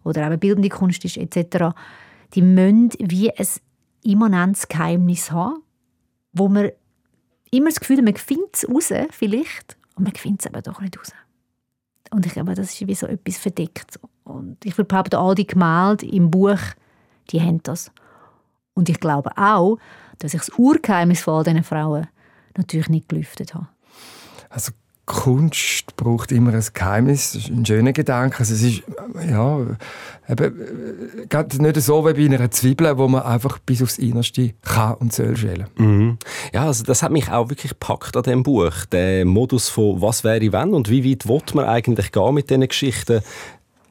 oder 0.04 0.28
eben 0.28 0.40
bildende 0.40 0.70
Kunst 0.70 1.06
ist 1.06 1.18
etc., 1.18 1.76
die 2.34 2.42
müssen 2.42 2.92
wie 3.00 3.32
ein 3.32 3.48
immanentes 4.04 4.68
Geheimnis 4.68 5.32
haben, 5.32 5.64
wo 6.34 6.50
man 6.50 6.70
immer 7.52 7.70
das 7.70 7.80
Gefühl 7.80 7.98
hat, 7.98 8.06
man 8.06 8.16
findet 8.16 8.56
es 8.56 8.70
raus, 8.70 8.92
vielleicht, 9.12 9.78
und 9.96 10.04
man 10.04 10.14
findet 10.14 10.42
es 10.42 10.48
aber 10.48 10.62
doch 10.62 10.82
nicht 10.82 10.98
raus. 10.98 11.12
Und 12.12 12.26
ich 12.26 12.34
glaube, 12.34 12.54
das 12.54 12.72
ist 12.72 12.88
wie 12.88 12.96
so 12.96 13.08
etwas 13.08 13.38
verdeckt. 13.38 14.00
Und 14.24 14.64
ich 14.64 14.78
würde 14.78 14.88
behaupten, 14.88 15.16
all 15.16 15.36
die 15.36 15.48
Gemälde 15.48 16.06
im 16.06 16.32
Buch, 16.32 16.60
die 17.32 17.42
haben 17.42 17.62
das. 17.64 17.92
Und 18.74 18.90
ich 18.90 19.00
glaube 19.00 19.32
auch, 19.38 19.78
dass 20.20 20.34
ich 20.34 20.40
das 20.40 20.50
Urgeheimnis 20.58 21.22
von 21.22 21.36
all 21.36 21.44
diesen 21.44 21.64
Frauen 21.64 22.08
natürlich 22.56 22.90
nicht 22.90 23.10
gelüftet 23.10 23.54
habe. 23.54 23.68
Also 24.50 24.72
Kunst 25.08 25.96
braucht 25.96 26.34
immer 26.34 26.54
ein 26.54 26.66
Geheimnis. 26.74 27.32
Das 27.32 27.44
ist 27.44 27.50
ein 27.50 27.66
schöner 27.66 27.94
Gedanke. 27.94 28.40
Also 28.40 28.54
es 28.54 28.62
ist 28.62 28.84
ja, 29.26 29.60
eben, 30.30 31.62
nicht 31.62 31.82
so 31.82 32.06
wie 32.06 32.14
bei 32.28 32.36
einer 32.36 32.52
Zwiebel, 32.52 32.98
wo 32.98 33.08
man 33.08 33.24
einfach 33.24 33.58
bis 33.60 33.82
aufs 33.82 33.98
Innerste 33.98 34.54
kann 34.62 34.96
und 34.96 35.14
soll 35.14 35.38
schälen. 35.38 35.68
Mhm. 35.78 36.18
Ja, 36.54 36.66
also 36.66 36.84
das 36.84 37.04
hat 37.04 37.14
mich 37.14 37.32
auch 37.32 37.50
wirklich 37.50 37.72
gepackt 37.72 38.18
an 38.18 38.24
dem 38.24 38.44
Buch. 38.44 38.86
Der 38.92 39.24
Modus 39.26 39.70
von 39.70 40.02
«Was 40.02 40.26
wäre 40.26 40.52
wenn?» 40.52 40.74
und 40.74 40.90
«Wie 40.90 41.10
weit 41.10 41.26
will 41.26 41.42
man 41.54 41.66
eigentlich 41.66 42.12
gehen 42.12 42.34
mit 42.34 42.50
diesen 42.50 42.68
Geschichten?» 42.68 43.22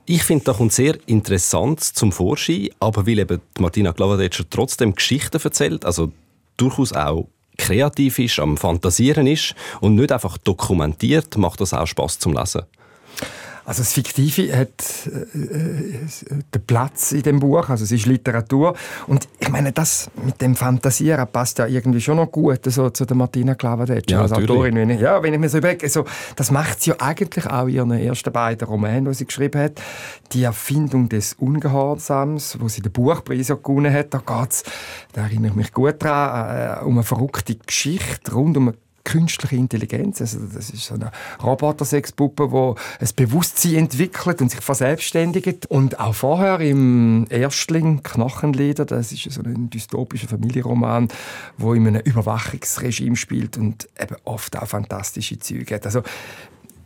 Ich 0.05 0.23
finde, 0.23 0.45
da 0.45 0.53
kommt 0.53 0.73
sehr 0.73 0.99
interessant 1.07 1.81
zum 1.83 2.13
Vorschein, 2.13 2.69
aber 2.79 3.07
weil 3.07 3.19
eben 3.19 3.41
Martina 3.59 3.91
Glavadetscher 3.91 4.45
trotzdem 4.49 4.95
Geschichten 4.95 5.41
erzählt, 5.43 5.85
also 5.85 6.13
durchaus 6.59 6.93
auch 6.93 7.27
kreativ 7.57 8.19
ist, 8.19 8.39
am 8.39 8.57
Fantasieren 8.57 9.27
ist 9.27 9.55
und 9.81 9.95
nicht 9.95 10.13
einfach 10.13 10.39
dokumentiert, 10.39 11.37
macht 11.37 11.61
das 11.61 11.75
auch 11.75 11.87
Spaß 11.87 12.19
zum 12.19 12.35
Lesen. 12.35 12.63
Also 13.67 13.83
das 13.83 13.93
Fiktive 13.93 14.57
hat 14.57 14.71
äh, 15.07 15.39
äh, 15.39 15.99
den 16.55 16.63
Platz 16.69 17.11
in 17.11 17.23
dem 17.23 17.41
Buch, 17.41 17.69
also 17.69 17.83
es 17.83 17.91
ist 17.91 18.07
Literatur 18.07 18.77
und 19.09 19.29
ich 19.41 19.49
meine, 19.49 19.73
das 19.73 20.09
mit 20.25 20.41
dem 20.41 20.55
Fantasieren 20.55 21.27
passt 21.27 21.59
ja 21.59 21.67
irgendwie 21.67 22.01
schon 22.01 22.19
noch 22.19 22.31
gut 22.31 22.61
so, 22.67 22.91
zu 22.91 23.05
der 23.05 23.17
Martina 23.17 23.57
Clavadeccia 23.57 24.19
ja, 24.19 24.23
als 24.23 24.33
Autorin. 24.33 24.77
Wenn 24.77 24.91
ich, 24.91 25.01
ja, 25.01 25.21
wenn 25.21 25.35
ich 25.35 25.41
mir 25.41 25.49
so 25.49 25.59
überlege, 25.59 25.89
so, 25.89 26.05
das 26.37 26.53
macht 26.53 26.81
sie 26.81 26.91
ja 26.91 26.97
eigentlich 27.01 27.45
auch 27.47 27.67
in 27.67 27.75
ihren 27.75 27.91
ersten 27.91 28.33
beiden 28.33 28.69
Romanen, 28.69 29.07
die 29.07 29.15
sie 29.15 29.27
geschrieben 29.27 29.61
hat. 29.61 29.83
Die 30.33 30.45
Erfindung 30.45 31.09
des 31.09 31.35
Ungehorsams, 31.35 32.59
wo 32.61 32.69
sie 32.69 32.83
den 32.83 32.93
Buchpreis 32.93 33.49
gewonnen 33.49 33.93
hat, 33.93 34.15
da 34.15 34.23
geht's, 34.25 34.63
da 35.13 35.23
erinnere 35.23 35.51
ich 35.51 35.57
mich 35.57 35.73
gut 35.73 35.97
daran, 36.05 36.83
äh, 36.83 36.85
um 36.85 36.95
eine 36.95 37.03
verrückte 37.03 37.57
Geschichte 37.57 38.33
rund 38.33 38.57
um 38.57 38.69
eine 38.69 38.77
künstliche 39.07 39.57
Intelligenz. 39.57 40.21
Also 40.21 40.41
das 40.53 40.69
ist 40.71 40.85
so 40.85 40.95
eine 40.95 41.13
Robotersexpuppe, 41.43 42.49
die 42.49 43.05
ein 43.05 43.11
Bewusstsein 43.15 43.75
entwickelt 43.77 44.43
und 44.43 44.51
sich 44.51 44.61
verselbstständigt. 44.61 45.67
Und 45.67 46.01
auch 46.01 46.15
vorher 46.15 46.61
im 46.61 47.27
Erstling 47.31 48.03
Knochenlieder, 48.03 48.85
das 48.85 49.13
ist 49.13 49.31
so 49.31 49.43
ein 49.43 49.71
dystopischer 49.71 50.29
Familienroman, 50.29 51.09
wo 51.57 51.73
in 51.73 51.87
einem 51.87 52.03
Überwachungsregime 52.03 53.17
spielt 53.17 53.57
und 53.57 53.89
eben 53.99 54.17
oft 54.25 54.57
auch 54.57 54.67
fantastische 54.67 55.39
Züge 55.39 55.77
hat. 55.77 55.87
Also 55.87 56.03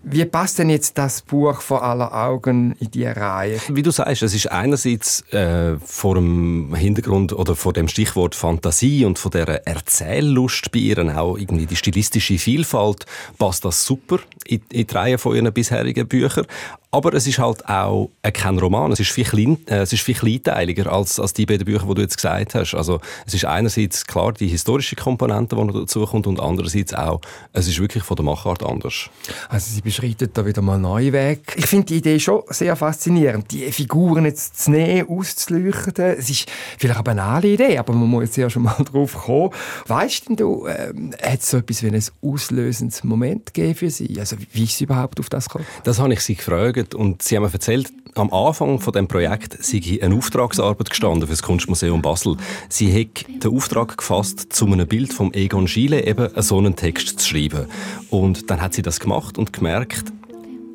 wie 0.03 0.25
passt 0.25 0.59
denn 0.59 0.71
jetzt 0.71 0.97
das 0.97 1.21
Buch 1.23 1.61
vor 1.61 1.83
aller 1.83 2.15
Augen 2.15 2.75
in 2.81 2.91
die 2.91 3.05
Reihe? 3.05 3.61
Wie 3.69 3.83
du 3.83 3.91
sagst, 3.91 4.23
es 4.23 4.35
ist 4.35 4.51
einerseits 4.51 5.21
äh, 5.33 5.77
vor 5.85 6.15
dem 6.15 6.75
Hintergrund 6.75 7.33
oder 7.33 7.55
vor 7.55 7.73
dem 7.73 7.87
Stichwort 7.87 8.35
Fantasie 8.35 9.05
und 9.05 9.19
von 9.19 9.31
der 9.31 9.67
Erzähllust 9.67 10.73
bei 10.73 10.79
ihr 10.79 11.19
auch 11.19 11.37
irgendwie 11.37 11.67
die 11.67 11.77
stilistische 11.77 12.39
Vielfalt 12.39 13.05
passt 13.39 13.65
das 13.65 13.85
super 13.85 14.19
in, 14.47 14.63
in 14.71 14.87
die 14.87 14.95
Reihe 14.95 15.19
von 15.19 15.37
ihren 15.37 15.53
bisherigen 15.53 16.09
Büchern. 16.09 16.47
Aber 16.93 17.15
es 17.15 17.25
ist 17.29 17.39
halt 17.39 17.69
auch 17.69 18.11
äh, 18.23 18.33
kein 18.33 18.59
Roman. 18.59 18.91
Es 18.91 18.99
ist 18.99 19.13
viel, 19.13 19.25
klein, 19.25 19.59
äh, 19.67 19.83
es 19.83 19.93
ist 19.93 20.03
viel 20.03 20.17
kleinteiliger 20.17 20.93
als, 20.93 21.21
als 21.21 21.33
die 21.33 21.47
beiden 21.47 21.65
Bücher, 21.65 21.87
die 21.87 21.95
du 21.95 22.03
jetzt 22.03 22.17
gesagt 22.17 22.57
hast. 22.57 22.75
Also 22.75 23.01
es 23.27 23.35
ist 23.35 23.45
einerseits 23.45 24.05
klar 24.05 24.33
die 24.33 24.49
historische 24.49 24.97
Komponente, 24.97 25.55
die 25.55 25.63
noch 25.63 25.73
dazukommt, 25.73 26.27
und 26.27 26.41
andererseits 26.41 26.93
auch, 26.93 27.21
es 27.53 27.69
ist 27.69 27.79
wirklich 27.79 28.03
von 28.03 28.17
der 28.17 28.25
Machart 28.25 28.65
anders. 28.65 29.09
Also 29.49 29.73
sie 29.73 29.83
beschreitet 29.83 30.37
da 30.37 30.45
wieder 30.45 30.63
mal 30.63 30.81
neue 30.81 31.13
Wege. 31.13 31.43
Ich 31.55 31.67
finde 31.67 31.87
die 31.87 31.99
Idee 31.99 32.19
schon 32.19 32.43
sehr 32.49 32.75
faszinierend, 32.75 33.53
die 33.53 33.71
Figuren 33.71 34.25
jetzt 34.25 34.61
zu 34.61 34.73
nehmen, 34.73 35.09
auszuleuchten. 35.09 36.17
Es 36.19 36.29
ist 36.29 36.51
vielleicht 36.77 36.97
eine 36.97 37.05
banale 37.05 37.49
Idee, 37.49 37.79
aber 37.79 37.93
man 37.93 38.09
muss 38.09 38.25
jetzt 38.25 38.37
ja 38.37 38.51
schon 38.51 38.65
mal 38.65 38.75
drauf 38.91 39.15
kommen. 39.15 39.51
Weißt 39.87 40.29
denn 40.29 40.35
du, 40.35 40.67
ähm, 40.67 41.13
hat 41.23 41.39
es 41.39 41.51
so 41.51 41.59
etwas 41.59 41.85
wie 41.85 41.89
ein 41.89 42.03
auslösendes 42.21 43.05
Moment 43.05 43.55
gegeben 43.55 43.77
für 43.77 43.91
sie? 43.91 44.19
Also 44.19 44.35
wie 44.53 44.65
ist 44.65 44.77
sie 44.77 44.85
überhaupt 44.85 45.21
auf 45.21 45.29
das 45.29 45.49
gekommen? 45.49 45.67
Das 45.85 46.01
habe 46.01 46.13
ich 46.13 46.21
sie 46.21 46.35
gefragt 46.35 46.80
geschaut 46.85 46.95
und 46.95 47.23
sie 47.23 47.37
haben 47.37 47.45
mir 47.45 47.53
erzählt, 47.53 47.93
am 48.15 48.33
Anfang 48.33 48.81
von 48.81 48.93
dem 48.93 49.07
Projekt 49.07 49.63
sei 49.65 50.01
eine 50.03 50.17
Auftragsarbeit 50.17 50.91
gestanden 50.91 51.23
für 51.23 51.33
das 51.33 51.43
Kunstmuseum 51.43 52.03
Basel. 52.03 52.37
Sie 52.69 52.93
hat 52.93 53.27
den 53.43 53.55
Auftrag 53.55 53.97
gefasst, 53.97 54.53
zu 54.53 54.67
einem 54.67 54.87
Bild 54.87 55.13
vom 55.13 55.33
Egon 55.33 55.69
Schiele 55.69 56.05
eben 56.05 56.29
so 56.43 56.59
einen 56.59 56.75
Text 56.75 57.21
zu 57.21 57.29
schreiben. 57.29 57.67
Und 58.11 58.51
dann 58.51 58.61
hat 58.61 58.75
sie 58.75 58.83
das 58.83 58.99
gemacht 58.99 59.39
und 59.39 59.53
gemerkt, 59.53 60.13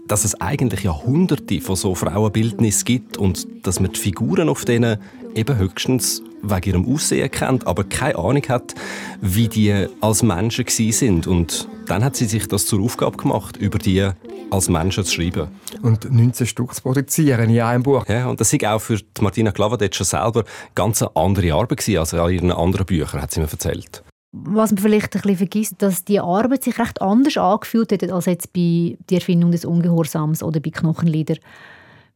dass 0.08 0.24
es 0.24 0.40
eigentlich 0.40 0.84
ja 0.84 0.94
von 0.94 1.76
so 1.76 1.96
Frauenbildnissen 1.96 2.86
gibt 2.86 3.18
und 3.18 3.48
dass 3.64 3.80
man 3.80 3.92
die 3.92 4.00
Figuren 4.00 4.50
auf 4.50 4.64
denen 4.64 4.98
eben 5.34 5.58
höchstens 5.58 6.22
wegen 6.42 6.70
ihrem 6.70 6.94
Aussehen 6.94 7.30
kennt, 7.32 7.68
aber 7.68 7.84
keine 7.84 8.18
Ahnung 8.18 8.44
hat, 8.48 8.76
wie 9.22 9.48
die 9.48 9.88
als 10.00 10.24
Menschen 10.24 10.66
sind. 10.68 11.28
Und 11.28 11.68
dann 11.88 12.04
hat 12.04 12.16
sie 12.16 12.26
sich 12.26 12.48
das 12.48 12.66
zur 12.66 12.82
Aufgabe 12.82 13.18
gemacht, 13.18 13.58
über 13.58 13.80
die 13.80 14.10
als 14.52 14.70
Menschen 14.70 15.04
zu 15.04 15.14
schreiben. 15.14 15.48
Und 15.82 16.12
19 16.12 16.48
Stück 16.48 16.74
zu 16.74 16.82
produzieren 16.82 17.50
in 17.50 17.62
einem 17.62 17.84
Buch. 17.84 18.06
Ja, 18.08 18.28
und 18.28 18.40
das 18.40 18.54
war 18.54 18.76
auch 18.76 18.80
für 18.80 19.00
Martina 19.20 19.52
Glavadetscher 19.52 20.06
selber 20.06 20.44
ganz 20.74 21.02
eine 21.02 21.16
andere 21.16 21.54
Arbeit 21.54 21.80
gewesen 21.80 22.00
als 22.00 22.14
in 22.14 22.30
ihren 22.30 22.52
anderen 22.52 22.86
Büchern, 22.86 23.22
hat 23.22 23.32
sie 23.32 23.40
mir 23.40 23.52
erzählt. 23.52 24.04
Was 24.32 24.72
man 24.72 24.80
vielleicht 24.80 25.16
ein 25.16 25.22
bisschen 25.22 25.38
vergisst, 25.38 25.76
dass 25.78 26.04
die 26.04 26.20
Arbeit 26.20 26.64
sich 26.64 26.78
recht 26.78 27.02
anders 27.02 27.38
angefühlt 27.38 27.92
hat 27.92 28.10
als 28.10 28.26
jetzt 28.26 28.52
bei 28.52 28.98
der 29.10 29.20
Erfindung 29.20 29.52
des 29.52 29.64
Ungehorsams 29.64 30.44
oder 30.44 30.60
bei 30.60 30.72
Knochenlieder. 30.72 31.36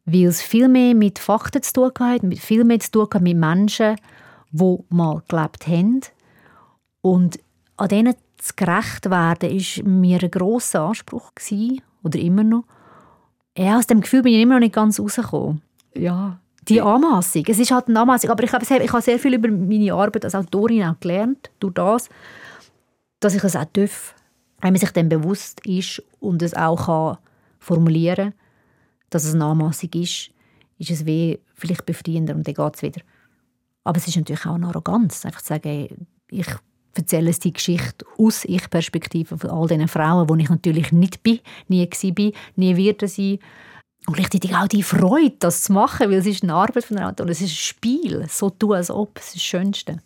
Weil 0.06 0.26
es 0.26 0.42
viel 0.42 0.68
mehr 0.68 0.96
mit 0.96 1.20
Fakten 1.20 1.64
zu 1.64 1.74
tun 1.74 1.92
hat, 2.00 2.22
viel 2.38 2.64
mehr 2.66 2.80
zu 2.80 2.92
tun 2.92 3.08
hat 3.14 3.22
mit 3.22 3.38
Menschen, 3.38 3.96
die 4.52 4.78
mal 4.90 5.22
gelebt 5.28 5.68
haben. 5.68 6.02
Und 7.02 7.40
an 7.78 7.88
denen 7.88 8.16
zu 8.38 8.54
gerecht 8.56 9.10
werden, 9.10 9.52
war 9.52 9.84
mir 9.86 10.24
ein 10.24 10.32
grosser 10.32 10.82
Anspruch 10.82 11.34
gewesen, 11.36 11.82
oder 12.04 12.20
immer 12.20 12.44
noch. 12.44 12.64
Ja, 13.58 13.78
aus 13.78 13.88
dem 13.88 14.02
Gefühl 14.02 14.22
bin 14.22 14.34
ich 14.34 14.42
immer 14.42 14.56
noch 14.56 14.62
nicht 14.62 14.76
ganz 14.76 15.00
rausgekommen. 15.00 15.62
Ja, 15.96 16.40
die 16.68 16.82
Anmassung. 16.82 17.44
Es 17.48 17.60
ist 17.60 17.72
halt 17.72 17.88
eine 17.88 18.00
Anmassung, 18.00 18.30
aber 18.30 18.44
ich, 18.44 18.50
glaube, 18.50 18.66
ich 18.66 18.94
habe 18.94 19.02
sehr 19.02 19.20
viel 19.20 19.34
über 19.34 19.50
meine 19.50 19.94
Arbeit 19.94 20.24
als 20.24 20.36
Autorin 20.36 20.84
auch 20.84 21.00
gelernt, 21.00 21.50
durch 21.60 21.74
das, 21.74 22.10
dass 23.20 23.36
ich 23.36 23.44
es 23.44 23.56
auch 23.56 23.66
darf, 23.66 24.16
wenn 24.62 24.74
man 24.74 24.80
sich 24.80 24.92
dem 24.92 25.10
bewusst 25.10 25.66
ist 25.66 26.04
und 26.20 26.42
es 26.42 26.54
auch 26.54 26.86
kann 26.86 27.18
formulieren 27.60 28.32
kann, 28.32 28.34
dass 29.10 29.26
es 29.26 29.34
eine 29.34 29.46
Anmassung 29.46 29.90
ist, 29.94 30.32
ist 30.78 30.92
es 30.92 31.06
wie 31.06 31.40
vielleicht 31.56 31.86
befreiender 31.86 32.36
und 32.36 32.48
dann 32.48 32.54
geht 32.54 32.76
es 32.76 32.82
wieder. 32.82 33.02
Aber 33.84 33.98
es 33.98 34.08
ist 34.08 34.18
natürlich 34.18 34.46
auch 34.46 34.56
eine 34.56 34.68
Arroganz, 34.68 35.26
einfach 35.26 35.42
zu 35.42 35.48
sagen, 35.48 36.08
ich 36.30 36.48
erzähle 37.00 37.32
die 37.32 37.54
Geschichte 37.54 38.06
aus 38.18 38.46
Ich-Perspektive 38.46 39.38
von 39.38 39.50
all 39.50 39.68
diesen 39.68 39.88
Frauen, 39.88 40.30
wo 40.30 40.36
ich 40.36 40.50
natürlich 40.50 40.92
nicht 40.92 41.24
bin, 41.24 41.40
nie 41.68 41.88
war, 41.88 42.32
nie 42.56 42.78
werde 42.78 43.08
sein. 43.08 43.40
Und 44.08 44.16
gleichzeitig 44.16 44.56
auch 44.56 44.68
die 44.68 44.84
Freude, 44.84 45.36
das 45.40 45.64
zu 45.64 45.74
machen, 45.74 46.10
weil 46.10 46.20
es 46.20 46.26
ist 46.26 46.44
eine 46.44 46.54
Arbeit 46.54 46.86
von 46.86 46.98
einer 46.98 47.10
Autorin, 47.10 47.32
es 47.32 47.42
ist 47.42 47.52
ein 47.52 47.56
Spiel, 47.56 48.26
so 48.30 48.50
tun, 48.50 48.74
als 48.74 48.90
ob, 48.90 49.18
es 49.18 49.28
ist 49.28 49.36
das 49.36 49.44
Schönste. 49.44 50.02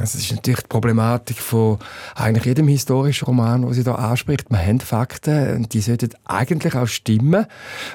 Es 0.00 0.14
ist 0.14 0.32
natürlich 0.32 0.60
die 0.60 0.68
Problematik 0.68 1.38
von 1.38 1.78
eigentlich 2.14 2.44
jedem 2.44 2.68
historischen 2.68 3.26
Roman, 3.26 3.62
den 3.62 3.72
sie 3.72 3.82
da 3.82 3.94
anspricht. 3.96 4.50
Man 4.50 4.64
hat 4.64 4.82
Fakten, 4.82 5.56
und 5.56 5.74
die 5.74 5.80
sollten 5.80 6.10
eigentlich 6.24 6.74
auch 6.74 6.86
stimmen. 6.86 7.46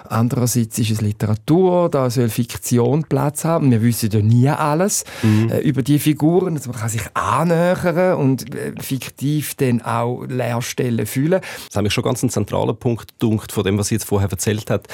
Andererseits 0.09 0.77
ist 0.79 0.91
es 0.91 1.01
Literatur, 1.01 1.89
da 1.89 2.09
soll 2.09 2.29
Fiktion 2.29 3.03
Platz 3.03 3.45
haben. 3.45 3.71
Wir 3.71 3.81
wissen 3.81 4.09
ja 4.11 4.21
nie 4.21 4.49
alles 4.49 5.05
mhm. 5.23 5.49
äh, 5.49 5.59
über 5.59 5.81
die 5.81 5.99
Figuren. 5.99 6.55
Also 6.55 6.71
man 6.71 6.79
kann 6.79 6.89
sich 6.89 7.03
annähern 7.13 8.17
und 8.17 8.53
äh, 8.53 8.73
fiktiv 8.79 9.55
dann 9.55 9.81
auch 9.81 10.23
Leerstellen 10.25 11.05
fühlen. 11.05 11.41
Das 11.67 11.75
habe 11.75 11.87
ich 11.87 11.93
schon 11.93 12.03
ganz 12.03 12.21
einen 12.23 12.29
zentralen 12.29 12.77
Punkt 12.77 13.51
von 13.51 13.63
dem, 13.63 13.77
was 13.77 13.87
sie 13.87 13.95
jetzt 13.95 14.05
vorher 14.05 14.29
erzählt 14.29 14.69
hat. 14.69 14.87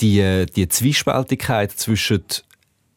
Die, 0.00 0.20
äh, 0.20 0.46
die 0.46 0.68
Zwiespältigkeit 0.68 1.72
zwischen 1.72 2.22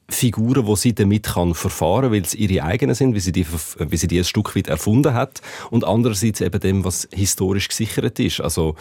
Figuren, 0.10 0.66
wo 0.66 0.76
sie 0.76 0.94
damit 0.94 1.24
kann 1.24 1.54
verfahren, 1.54 2.12
weil 2.12 2.22
es 2.22 2.36
ihre 2.36 2.64
eigenen 2.64 2.96
sind, 2.96 3.16
wie 3.16 3.20
sie 3.20 3.32
die, 3.32 3.46
wie 3.48 3.98
sie 3.98 4.08
die 4.08 4.20
ein 4.20 4.26
Stück 4.26 4.56
weit 4.56 4.68
erfunden 4.68 5.14
hat, 5.14 5.42
und 5.70 5.86
andererseits 5.86 6.42
eben 6.42 6.60
dem, 6.60 6.84
was 6.84 7.08
historisch 7.12 7.68
gesichert 7.68 8.20
ist. 8.20 8.42
Also 8.42 8.76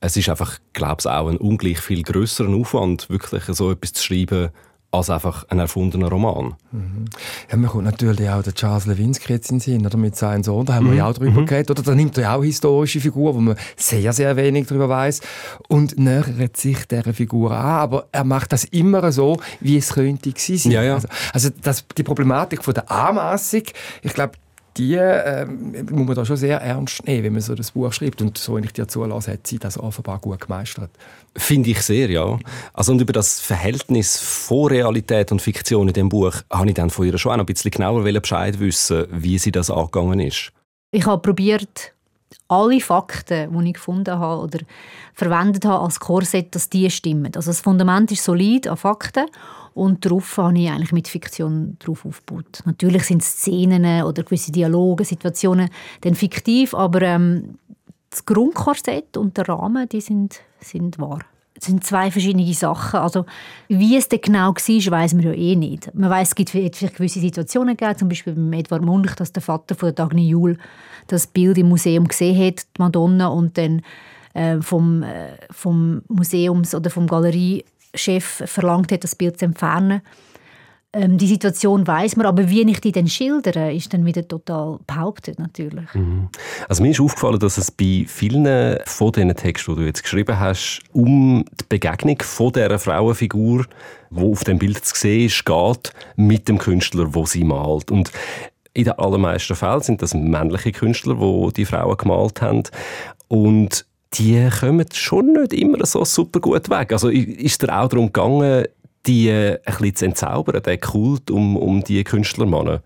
es 0.00 0.16
ist 0.16 0.28
einfach, 0.28 0.58
glaube 0.72 0.96
ich, 1.00 1.06
auch 1.06 1.28
ein 1.28 1.36
ungleich 1.36 1.80
viel 1.80 2.02
größerer 2.02 2.54
Aufwand, 2.54 3.10
wirklich 3.10 3.44
so 3.44 3.70
etwas 3.70 3.92
zu 3.92 4.02
schreiben, 4.02 4.48
als 4.92 5.08
einfach 5.08 5.44
ein 5.48 5.58
erfundener 5.58 6.08
Roman. 6.08 6.54
Mhm. 6.72 7.04
Ja, 7.50 7.56
man 7.56 7.70
kommt 7.70 7.84
natürlich 7.84 8.28
auch 8.28 8.42
der 8.42 8.54
Charles 8.54 8.86
Lewinsky 8.86 9.32
jetzt 9.32 9.50
in 9.50 9.58
den 9.58 9.60
Sinn, 9.60 9.86
oder 9.86 9.96
mit 9.96 10.16
seinem 10.16 10.42
Sohn, 10.42 10.66
da 10.66 10.74
haben 10.74 10.86
mhm. 10.86 10.90
wir 10.90 10.96
ja 10.98 11.08
auch 11.08 11.14
drüber 11.14 11.40
mhm. 11.40 11.46
geredet, 11.46 11.70
oder 11.70 11.82
da 11.82 11.94
nimmt 11.94 12.16
er 12.18 12.22
ja 12.24 12.34
auch 12.34 12.42
historische 12.42 13.00
Figuren, 13.00 13.34
wo 13.36 13.40
man 13.40 13.56
sehr, 13.76 14.12
sehr 14.12 14.34
wenig 14.36 14.66
darüber 14.66 14.88
weiß 14.88 15.20
und 15.68 15.98
nähert 15.98 16.56
sich 16.56 16.86
dieser 16.86 17.14
Figur 17.14 17.52
an, 17.52 17.64
aber 17.64 18.08
er 18.10 18.24
macht 18.24 18.52
das 18.52 18.64
immer 18.64 19.12
so, 19.12 19.40
wie 19.60 19.76
es 19.76 19.92
könnte 19.92 20.32
gewesen 20.32 20.58
sein. 20.58 20.72
Ja, 20.72 20.82
ja. 20.82 20.94
Also, 20.94 21.08
also 21.32 21.50
das, 21.62 21.84
die 21.96 22.02
Problematik 22.02 22.64
von 22.64 22.74
der 22.74 22.90
Anmassung, 22.90 23.62
ich 24.02 24.12
glaube, 24.12 24.32
die 24.80 24.94
äh, 24.94 25.44
muss 25.44 26.06
man 26.06 26.14
da 26.14 26.24
schon 26.24 26.36
sehr 26.36 26.60
ernst 26.60 27.06
nehmen, 27.06 27.24
wenn 27.24 27.32
man 27.34 27.42
so 27.42 27.54
das 27.54 27.72
Buch 27.72 27.92
schreibt. 27.92 28.22
Und 28.22 28.38
so, 28.38 28.54
wenn 28.54 28.64
ich 28.64 28.72
dir 28.72 28.88
zulasse, 28.88 29.32
hat 29.32 29.46
sie 29.46 29.58
das 29.58 29.78
offenbar 29.78 30.18
gut 30.18 30.40
gemeistert. 30.40 30.90
Finde 31.36 31.70
ich 31.70 31.82
sehr, 31.82 32.10
ja. 32.10 32.38
Also 32.72 32.92
und 32.92 33.00
über 33.00 33.12
das 33.12 33.40
Verhältnis 33.40 34.18
von 34.18 34.68
Realität 34.68 35.32
und 35.32 35.42
Fiktion 35.42 35.88
in 35.88 35.94
dem 35.94 36.08
Buch 36.08 36.34
habe 36.50 36.68
ich 36.68 36.74
dann 36.74 36.90
von 36.90 37.06
ihr 37.06 37.18
schon 37.18 37.32
auch 37.32 37.36
noch 37.36 37.44
ein 37.44 37.46
bisschen 37.46 37.70
genauer 37.70 38.02
Bescheid 38.02 38.58
wissen, 38.58 39.06
wie 39.10 39.38
sie 39.38 39.52
das 39.52 39.70
angegangen 39.70 40.20
ist. 40.20 40.52
Ich 40.92 41.06
habe 41.06 41.22
probiert, 41.22 41.92
alle 42.50 42.80
Fakten, 42.80 43.56
die 43.56 43.68
ich 43.68 43.74
gefunden 43.74 44.18
habe 44.18 44.42
oder 44.42 44.58
verwendet 45.14 45.64
habe 45.64 45.84
als 45.84 46.00
Korsett, 46.00 46.54
dass 46.54 46.68
die 46.68 46.90
stimmen. 46.90 47.32
Also 47.34 47.50
das 47.50 47.60
Fundament 47.60 48.10
ist 48.10 48.24
solid 48.24 48.66
an 48.66 48.76
Fakten 48.76 49.26
und 49.74 50.04
darauf 50.04 50.36
habe 50.36 50.58
ich 50.58 50.68
eigentlich 50.68 50.92
mit 50.92 51.08
Fiktion 51.08 51.76
drauf 51.78 52.04
aufgebaut. 52.04 52.62
Natürlich 52.64 53.04
sind 53.04 53.22
Szenen 53.22 54.02
oder 54.02 54.24
gewisse 54.24 54.52
Dialoge, 54.52 55.04
Situationen 55.04 55.70
dann 56.00 56.14
fiktiv, 56.14 56.74
aber 56.74 57.02
ähm, 57.02 57.58
das 58.10 58.26
Grundkorsett 58.26 59.16
und 59.16 59.36
der 59.36 59.48
Rahmen, 59.48 59.88
die 59.88 60.00
sind, 60.00 60.40
sind 60.60 60.98
wahr. 60.98 61.20
Es 61.60 61.66
sind 61.66 61.84
zwei 61.84 62.10
verschiedene 62.10 62.54
Sachen. 62.54 63.00
Also, 63.00 63.26
wie 63.68 63.96
es 63.96 64.08
denn 64.08 64.22
genau 64.22 64.54
war, 64.54 64.54
weiß 64.98 65.14
man 65.14 65.24
ja 65.24 65.32
eh 65.32 65.56
nicht. 65.56 65.94
Man 65.94 66.08
weiß, 66.08 66.28
es 66.28 66.34
gibt 66.34 66.50
vielleicht 66.50 66.96
gewisse 66.96 67.20
Situationen 67.20 67.76
gegeben, 67.76 67.98
zum 67.98 68.08
Beispiel 68.08 68.32
bei 68.32 68.58
Edward 68.58 68.82
Munch, 68.82 69.14
dass 69.16 69.32
der 69.32 69.42
Vater 69.42 69.74
von 69.74 69.94
Dagny 69.94 70.28
Jul 70.28 70.56
das 71.08 71.26
Bild 71.26 71.58
im 71.58 71.68
Museum 71.68 72.08
gesehen 72.08 72.46
hat, 72.46 72.62
die 72.76 72.80
Madonna, 72.80 73.28
und 73.28 73.58
dann 73.58 73.82
äh, 74.32 74.62
vom, 74.62 75.02
äh, 75.02 75.32
vom 75.50 76.00
Museums- 76.08 76.74
oder 76.74 76.88
vom 76.88 77.06
Galeriechef 77.06 78.42
verlangt 78.46 78.90
hat, 78.90 79.04
das 79.04 79.14
Bild 79.14 79.38
zu 79.38 79.44
entfernen. 79.44 80.00
Ähm, 80.92 81.18
die 81.18 81.28
Situation 81.28 81.86
weiß 81.86 82.16
man, 82.16 82.26
aber 82.26 82.48
wie 82.48 82.68
ich 82.68 82.80
die 82.80 82.90
dann 82.90 83.06
schildere, 83.06 83.72
ist 83.72 83.94
dann 83.94 84.04
wieder 84.04 84.26
total 84.26 84.78
behauptet 84.88 85.38
natürlich. 85.38 85.92
Mhm. 85.94 86.28
Also 86.68 86.82
mir 86.82 86.90
ist 86.90 87.00
aufgefallen, 87.00 87.38
dass 87.38 87.58
es 87.58 87.70
bei 87.70 88.04
vielen 88.08 88.78
von 88.86 89.12
diesen 89.12 89.34
Texten, 89.36 89.74
die 89.74 89.80
du 89.80 89.86
jetzt 89.86 90.02
geschrieben 90.02 90.40
hast, 90.40 90.80
um 90.92 91.44
die 91.60 91.64
Begegnung 91.68 92.20
von 92.22 92.52
dieser 92.52 92.78
Frauenfigur, 92.80 93.66
die 94.10 94.20
auf 94.20 94.42
dem 94.42 94.58
Bild 94.58 94.84
zu 94.84 94.96
sehen 94.96 95.26
ist, 95.26 95.44
geht 95.46 95.92
mit 96.16 96.48
dem 96.48 96.58
Künstler, 96.58 97.14
wo 97.14 97.24
sie 97.24 97.44
malt. 97.44 97.92
Und 97.92 98.10
in 98.72 98.84
den 98.84 98.94
allermeisten 98.94 99.54
Fällen 99.54 99.82
sind 99.82 100.02
das 100.02 100.14
männliche 100.14 100.72
Künstler, 100.72 101.14
die 101.14 101.52
die 101.52 101.64
Frauen 101.66 101.96
gemalt 101.96 102.42
haben. 102.42 102.64
Und 103.28 103.86
die 104.14 104.48
kommen 104.58 104.86
schon 104.92 105.34
nicht 105.34 105.52
immer 105.52 105.86
so 105.86 106.04
super 106.04 106.40
gut 106.40 106.68
weg. 106.68 106.92
Also 106.92 107.10
ist 107.10 107.62
es 107.62 107.68
auch 107.68 107.88
darum 107.88 108.06
gegangen, 108.06 108.64
die 109.06 109.28
äh, 109.28 109.58
ein 109.64 109.76
bisschen 109.76 109.96
zu 109.96 110.04
entzaubern, 110.06 110.62
den 110.62 110.80
Kult 110.80 111.30
um, 111.30 111.56
um 111.56 111.82
die 111.82 112.04
Künstlermannen? 112.04 112.80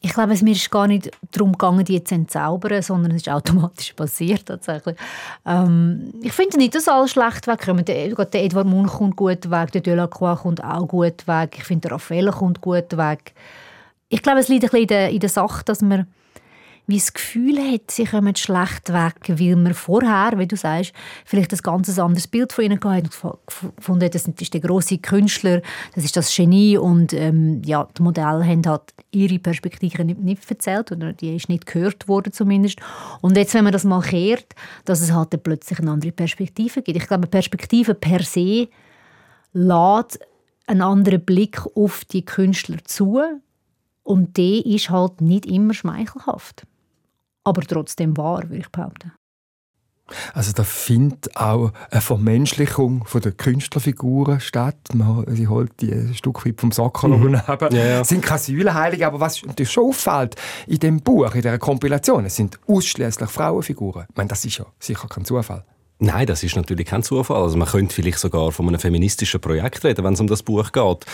Ich 0.00 0.12
glaube, 0.12 0.32
es 0.32 0.42
mir 0.42 0.52
ist 0.52 0.70
gar 0.70 0.86
nicht 0.86 1.10
darum 1.32 1.52
gegangen, 1.52 1.84
die 1.84 2.02
zu 2.04 2.14
entzaubern, 2.14 2.82
sondern 2.82 3.10
es 3.12 3.22
ist 3.22 3.28
automatisch 3.28 3.92
passiert 3.94 4.46
tatsächlich. 4.46 4.96
Ähm, 5.44 6.12
ich 6.22 6.32
finde 6.32 6.58
nicht, 6.58 6.74
dass 6.74 6.86
alles 6.86 7.10
schlecht 7.10 7.48
wegkommt. 7.48 7.88
Der, 7.88 8.04
Edward 8.04 8.66
Munch 8.66 8.92
kommt 8.92 9.16
gut 9.16 9.50
weg, 9.50 9.72
der 9.72 9.80
Delacroix 9.80 10.40
kommt 10.40 10.62
auch 10.62 10.86
gut 10.86 11.26
weg. 11.26 11.56
Ich 11.56 11.64
finde, 11.64 11.88
der 11.88 11.92
Raffaella 11.92 12.30
kommt 12.30 12.60
gut 12.60 12.96
weg. 12.96 13.34
Ich 14.08 14.22
glaube, 14.22 14.38
es 14.38 14.48
liegt 14.48 14.64
ein 14.64 14.70
bisschen 14.70 14.82
in 14.82 14.88
der, 14.88 15.10
in 15.10 15.20
der 15.20 15.28
Sache, 15.28 15.64
dass 15.64 15.82
man 15.82 16.06
wie 16.88 16.96
das 16.96 17.12
Gefühl 17.12 17.58
hat, 17.58 17.90
sie 17.90 18.06
kommen 18.06 18.34
schlecht 18.34 18.94
weg, 18.94 19.14
weil 19.28 19.56
man 19.56 19.74
vorher, 19.74 20.38
wie 20.38 20.46
du 20.46 20.56
sagst, 20.56 20.94
vielleicht 21.26 21.52
ein 21.52 21.58
ganz 21.58 21.98
anderes 21.98 22.26
Bild 22.26 22.50
von 22.50 22.64
ihnen 22.64 22.80
gehabt 22.80 23.22
und 23.22 23.38
gefunden 23.76 24.10
das 24.10 24.26
ist 24.26 24.54
der 24.54 24.60
große 24.62 24.96
Künstler, 24.96 25.60
das 25.94 26.04
ist 26.04 26.16
das 26.16 26.34
Genie 26.34 26.78
und 26.78 27.12
ähm, 27.12 27.60
ja, 27.62 27.86
die 27.96 28.02
Modelle 28.02 28.42
haben 28.42 28.66
halt 28.66 28.94
ihre 29.10 29.38
Perspektive 29.38 30.02
nicht, 30.02 30.18
nicht 30.20 30.50
erzählt 30.50 30.90
oder 30.90 31.12
die 31.12 31.36
ist 31.36 31.50
nicht 31.50 31.66
gehört 31.66 32.08
worden 32.08 32.32
zumindest. 32.32 32.78
Und 33.20 33.36
jetzt, 33.36 33.52
wenn 33.52 33.64
man 33.64 33.74
das 33.74 33.84
mal 33.84 34.00
kehrt, 34.00 34.54
dass 34.86 35.02
es 35.02 35.12
halt 35.12 35.42
plötzlich 35.42 35.80
eine 35.80 35.90
andere 35.90 36.12
Perspektive 36.12 36.80
gibt. 36.80 36.96
Ich 36.96 37.06
glaube, 37.06 37.26
Perspektive 37.26 37.92
per 37.92 38.22
se 38.22 38.68
lädt 39.52 40.18
einen 40.66 40.80
anderen 40.80 41.22
Blick 41.22 41.60
auf 41.76 42.06
die 42.06 42.24
Künstler 42.24 42.78
zu 42.84 43.20
und 44.04 44.38
der 44.38 44.64
ist 44.64 44.88
halt 44.88 45.20
nicht 45.20 45.44
immer 45.44 45.74
schmeichelhaft 45.74 46.66
aber 47.48 47.62
trotzdem 47.62 48.16
wahr, 48.16 48.42
würde 48.44 48.58
ich 48.58 48.68
behaupten. 48.68 49.12
Also 50.32 50.52
da 50.52 50.64
findet 50.64 51.36
auch 51.36 51.72
eine 51.90 52.00
Vermenschlichung 52.00 53.04
von 53.04 53.20
der 53.20 53.32
Künstlerfiguren 53.32 54.40
statt. 54.40 54.76
Man, 54.94 55.24
sie 55.28 55.48
holt 55.48 55.72
die 55.80 55.92
ein 55.92 56.14
Stück 56.14 56.46
weit 56.46 56.60
vom 56.60 56.72
Sockel 56.72 57.10
mhm. 57.10 57.34
Ja, 57.34 57.68
ja. 57.70 58.04
sind 58.04 58.22
keine 58.22 58.38
Säulenheilige, 58.38 59.06
aber 59.06 59.20
was 59.20 59.44
natürlich 59.44 59.70
schon 59.70 59.90
auffällt 59.90 60.36
in 60.66 60.78
dem 60.78 61.00
Buch, 61.00 61.34
in 61.34 61.42
dieser 61.42 61.58
Kompilation, 61.58 62.24
es 62.24 62.36
sind 62.36 62.58
ausschließlich 62.66 63.28
Frauenfiguren. 63.28 64.06
Ich 64.08 64.16
meine, 64.16 64.28
das 64.28 64.44
ist 64.44 64.58
ja 64.58 64.66
sicher 64.78 65.08
kein 65.08 65.24
Zufall. 65.24 65.64
Nein, 66.00 66.26
das 66.26 66.44
ist 66.44 66.54
natürlich 66.54 66.86
kein 66.86 67.02
Zufall. 67.02 67.42
Also 67.42 67.56
man 67.56 67.66
könnte 67.66 67.92
vielleicht 67.92 68.18
sogar 68.18 68.52
von 68.52 68.68
einem 68.68 68.78
feministischen 68.78 69.40
Projekt 69.40 69.82
reden, 69.84 70.04
wenn 70.04 70.14
es 70.14 70.20
um 70.20 70.28
das 70.28 70.44
Buch 70.44 70.70
geht. 70.70 71.04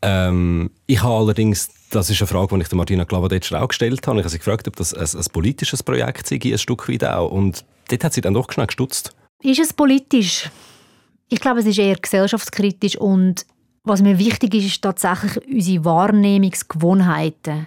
Ähm, 0.00 0.70
ich 0.86 1.02
habe 1.02 1.14
allerdings, 1.14 1.68
das 1.94 2.10
ist 2.10 2.20
eine 2.20 2.26
Frage, 2.26 2.56
die 2.56 2.62
ich 2.62 2.72
Martina 2.72 3.04
Klavadetscher 3.04 3.62
auch 3.62 3.68
gestellt 3.68 4.06
habe. 4.06 4.18
Ich 4.18 4.24
habe 4.24 4.30
sie 4.30 4.38
gefragt, 4.38 4.66
ob 4.66 4.76
das 4.76 4.94
ein, 4.94 5.20
ein 5.20 5.32
politisches 5.32 5.82
Projekt 5.82 6.26
sei, 6.26 6.40
ein 6.42 6.58
Stück 6.58 6.88
weit 6.88 7.04
auch. 7.04 7.30
Und 7.30 7.64
dort 7.88 8.04
hat 8.04 8.12
sie 8.14 8.20
dann 8.20 8.34
doch 8.34 8.50
schnell 8.50 8.66
gestutzt. 8.66 9.14
Ist 9.42 9.60
es 9.60 9.72
politisch? 9.72 10.50
Ich 11.28 11.40
glaube, 11.40 11.60
es 11.60 11.66
ist 11.66 11.78
eher 11.78 11.96
gesellschaftskritisch 11.96 12.96
und 12.96 13.46
was 13.84 14.00
mir 14.00 14.18
wichtig 14.18 14.54
ist, 14.54 14.66
ist 14.66 14.82
tatsächlich 14.82 15.44
unsere 15.46 15.84
Wahrnehmungsgewohnheiten 15.84 17.66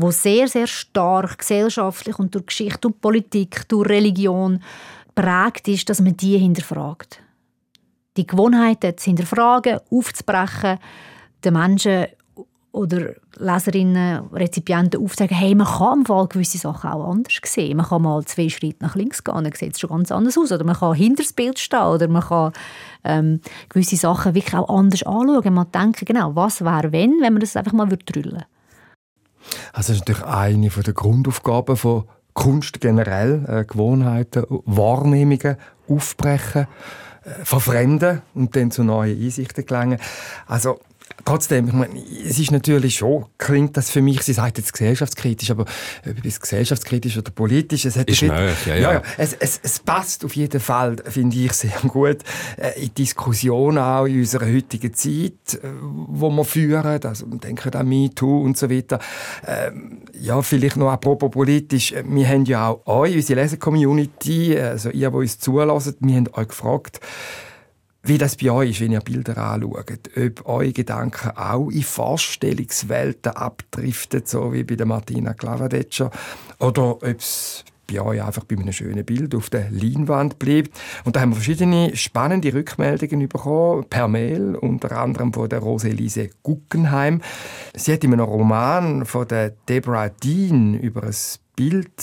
wo 0.00 0.12
sehr, 0.12 0.46
sehr 0.46 0.68
stark 0.68 1.38
gesellschaftlich 1.38 2.20
und 2.20 2.32
durch 2.32 2.46
Geschichte 2.46 2.86
und 2.86 3.00
Politik, 3.00 3.68
durch 3.68 3.88
Religion 3.88 4.62
geprägt 5.12 5.66
ist, 5.66 5.90
dass 5.90 6.00
man 6.00 6.16
die 6.16 6.38
hinterfragt. 6.38 7.20
Die 8.16 8.24
Gewohnheiten 8.24 8.96
zu 8.96 9.06
hinterfragen, 9.06 9.80
aufzubrechen, 9.90 10.78
den 11.44 11.52
Menschen 11.52 12.06
oder 12.78 13.14
Leserinnen, 13.38 14.28
Rezipienten 14.32 15.02
aufzeigen, 15.02 15.36
hey, 15.36 15.54
man 15.54 15.66
kann 15.66 15.98
im 15.98 16.06
Fall 16.06 16.28
gewisse 16.28 16.58
Sachen 16.58 16.90
auch 16.90 17.10
anders 17.10 17.40
sehen. 17.44 17.76
Man 17.76 17.86
kann 17.86 18.02
mal 18.02 18.24
zwei 18.24 18.48
Schritte 18.48 18.84
nach 18.84 18.94
links 18.94 19.24
gehen, 19.24 19.42
dann 19.42 19.52
sieht 19.52 19.74
es 19.74 19.80
schon 19.80 19.90
ganz 19.90 20.12
anders 20.12 20.38
aus. 20.38 20.52
Oder 20.52 20.64
man 20.64 20.76
kann 20.76 20.94
hinter 20.94 21.24
das 21.24 21.32
Bild 21.32 21.58
stehen 21.58 21.80
oder 21.80 22.06
man 22.06 22.22
kann 22.22 22.52
ähm, 23.02 23.40
gewisse 23.68 23.96
Sachen 23.96 24.34
wirklich 24.34 24.54
auch 24.54 24.68
anders 24.68 25.02
anschauen. 25.02 25.54
Man 25.54 25.72
denken, 25.72 26.04
genau, 26.04 26.36
was 26.36 26.62
wäre, 26.62 26.92
wenn, 26.92 27.20
wenn 27.20 27.32
man 27.32 27.40
das 27.40 27.56
einfach 27.56 27.72
mal 27.72 27.88
drüllen 27.88 28.32
würde. 28.32 28.46
Also 29.72 29.92
das 29.92 30.00
ist 30.00 30.08
natürlich 30.08 30.24
eine 30.24 30.68
der 30.68 30.94
Grundaufgaben 30.94 31.76
von 31.76 32.04
Kunst 32.32 32.80
generell, 32.80 33.44
äh, 33.48 33.64
Gewohnheiten, 33.64 34.44
Wahrnehmungen 34.48 35.56
aufbrechen, 35.88 36.68
äh, 37.24 37.44
verfremden 37.44 38.22
und 38.34 38.54
dann 38.54 38.70
zu 38.70 38.84
neuen 38.84 39.20
Einsichten 39.20 39.66
gelangen. 39.66 39.98
Also 40.46 40.78
trotzdem, 41.24 41.68
ich 41.68 41.72
meine, 41.72 42.02
es 42.26 42.38
ist 42.38 42.50
natürlich 42.50 42.96
schon, 42.96 43.26
klingt 43.38 43.76
das 43.76 43.90
für 43.90 44.02
mich, 44.02 44.22
Sie 44.22 44.32
sagt 44.32 44.58
jetzt 44.58 44.72
gesellschaftskritisch, 44.72 45.50
aber 45.50 45.62
ob 46.08 46.24
es 46.24 46.40
gesellschaftskritisch 46.40 47.16
oder 47.18 47.30
politisch, 47.30 47.84
es 47.84 47.96
hat 47.96 48.08
ist 48.08 48.22
nahe, 48.22 48.52
ja, 48.66 48.74
ja. 48.74 48.92
ja, 48.94 49.02
es, 49.16 49.34
es, 49.34 49.60
es, 49.62 49.78
passt 49.78 50.24
auf 50.24 50.34
jeden 50.36 50.60
Fall, 50.60 50.96
finde 51.04 51.36
ich, 51.36 51.52
sehr 51.52 51.78
gut 51.88 52.18
äh, 52.56 52.74
in 52.76 52.88
die 52.88 53.02
Diskussion 53.02 53.78
auch 53.78 54.06
in 54.06 54.20
unserer 54.20 54.46
heutigen 54.46 54.94
Zeit, 54.94 55.54
äh, 55.62 55.68
wo 55.80 56.30
wir 56.30 56.44
führen, 56.44 57.04
also 57.04 57.26
denken 57.26 57.74
an 57.74 57.88
MeToo 57.88 58.42
und 58.42 58.56
so 58.56 58.70
weiter. 58.70 58.98
Ähm, 59.46 60.02
ja, 60.20 60.40
vielleicht 60.42 60.76
noch 60.76 60.90
apropos 60.90 61.30
politisch, 61.30 61.94
wir 62.04 62.28
haben 62.28 62.44
ja 62.44 62.68
auch 62.68 62.86
euch, 62.86 63.14
unsere 63.16 63.40
Leser-Community, 63.40 64.58
also 64.58 64.90
ihr, 64.90 65.10
die 65.10 65.16
uns 65.16 65.38
zulässt, 65.38 65.96
wir 66.00 66.16
haben 66.16 66.28
euch 66.32 66.48
gefragt, 66.48 67.00
wie 68.08 68.18
das 68.18 68.36
bei 68.36 68.50
euch 68.50 68.70
ist, 68.70 68.80
wenn 68.80 68.92
ihr 68.92 69.00
Bilder 69.00 69.36
anschaut. 69.36 70.10
Ob 70.16 70.48
eure 70.48 70.72
Gedanken 70.72 71.30
auch 71.36 71.70
in 71.70 71.82
Vorstellungswelten 71.82 73.32
abdriften, 73.32 74.22
so 74.24 74.52
wie 74.52 74.64
bei 74.64 74.76
der 74.76 74.86
Martina 74.86 75.34
Klavadetscher, 75.34 76.10
oder 76.58 76.90
ob 76.90 77.02
es 77.02 77.64
bei 77.90 78.00
euch 78.00 78.22
einfach 78.22 78.44
bei 78.44 78.56
einem 78.56 78.72
schönen 78.72 79.04
Bild 79.04 79.34
auf 79.34 79.50
der 79.50 79.70
Leinwand 79.70 80.38
bleibt. 80.38 80.78
Und 81.04 81.16
da 81.16 81.20
haben 81.20 81.30
wir 81.30 81.36
verschiedene 81.36 81.96
spannende 81.96 82.52
Rückmeldungen 82.52 83.28
bekommen, 83.28 83.86
per 83.88 84.08
Mail, 84.08 84.56
unter 84.56 84.92
anderem 84.98 85.32
von 85.32 85.48
der 85.48 85.60
Roselise 85.60 86.30
Guggenheim. 86.42 87.22
Sie 87.74 87.92
hat 87.92 88.04
in 88.04 88.12
einem 88.12 88.26
Roman 88.26 89.06
von 89.06 89.26
der 89.26 89.50
Deborah 89.68 90.10
Dean 90.10 90.74
über 90.74 91.04
ein 91.04 91.16
Bild 91.56 92.00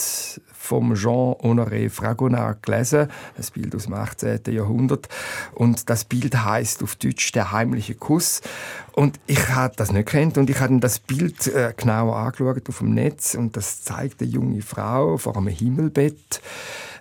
vom 0.65 0.95
Jean-Honoré 0.95 1.89
Fragonard 1.89 2.63
gelesen, 2.63 3.07
ein 3.37 3.45
Bild 3.53 3.75
aus 3.75 3.83
dem 3.83 3.93
18. 3.93 4.41
Jahrhundert. 4.49 5.07
Und 5.53 5.89
das 5.89 6.05
Bild 6.05 6.35
heißt 6.35 6.83
auf 6.83 6.95
Deutsch 6.95 7.31
«Der 7.31 7.51
heimliche 7.51 7.95
Kuss». 7.95 8.41
Und 8.93 9.19
ich 9.27 9.49
hatte 9.49 9.75
das 9.77 9.91
nicht 9.91 10.07
kennt 10.07 10.37
und 10.37 10.49
ich 10.49 10.59
habe 10.61 10.79
das 10.79 10.99
Bild 10.99 11.47
äh, 11.47 11.73
genau 11.75 12.13
angeschaut 12.13 12.69
auf 12.69 12.77
dem 12.77 12.93
Netz 12.93 13.35
und 13.35 13.57
das 13.57 13.83
zeigt 13.83 14.21
eine 14.21 14.31
junge 14.31 14.61
Frau 14.61 15.17
vor 15.17 15.35
einem 15.35 15.47
Himmelbett, 15.47 16.41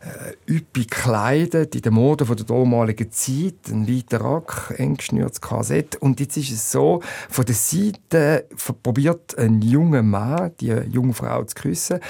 äh, 0.00 0.53
üppig 0.53 0.90
gekleidet, 0.90 1.77
in 1.77 1.83
der 1.83 1.92
Mode 1.92 2.27
von 2.27 2.37
der 2.37 2.46
damaligen 2.46 3.12
Zeit, 3.12 3.68
ein 3.68 3.87
weiter 3.87 4.20
Rock, 4.20 4.74
eng 4.77 4.96
geschnürtes 4.96 5.40
Korsett. 5.40 5.94
Und 5.96 6.18
jetzt 6.18 6.37
ist 6.37 6.50
es 6.50 6.72
so, 6.72 7.00
von 7.29 7.44
der 7.44 7.55
Seite 7.55 8.46
probiert 8.83 9.38
ein 9.38 9.62
junger 9.62 10.03
Mann, 10.03 10.50
die 10.61 10.74
junge 10.90 11.14
Frau 11.14 11.44
zu 11.44 11.55
küssen. 11.55 12.00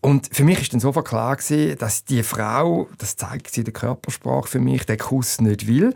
Und 0.00 0.28
für 0.32 0.44
mich 0.44 0.60
ist 0.60 0.72
dann 0.72 0.80
sofort 0.80 1.08
klar 1.08 1.36
gewesen, 1.36 1.76
dass 1.78 2.04
die 2.04 2.22
Frau, 2.22 2.88
das 2.98 3.16
zeigt 3.16 3.50
sie 3.50 3.62
in 3.62 3.64
der 3.64 3.74
Körpersprache 3.74 4.48
für 4.48 4.60
mich, 4.60 4.86
den 4.86 4.98
Kuss 4.98 5.40
nicht 5.40 5.66
will. 5.66 5.92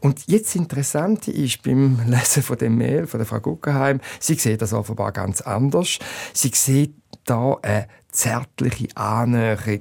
Und 0.00 0.26
jetzt 0.26 0.56
interessant 0.56 1.28
ist 1.28 1.62
beim 1.62 2.00
Lesen 2.06 2.42
von 2.42 2.56
dem 2.56 2.76
Mail 2.76 3.06
von 3.06 3.18
der 3.18 3.26
Frau 3.26 3.40
Guggenheim, 3.40 4.00
sie 4.18 4.34
sieht 4.34 4.62
das 4.62 4.72
offenbar 4.72 5.12
ganz 5.12 5.40
anders. 5.42 5.98
Sie 6.32 6.52
sieht 6.54 6.94
da 7.24 7.56
eine 7.62 7.88
zärtliche 8.10 8.88
Annäherung. 8.96 9.80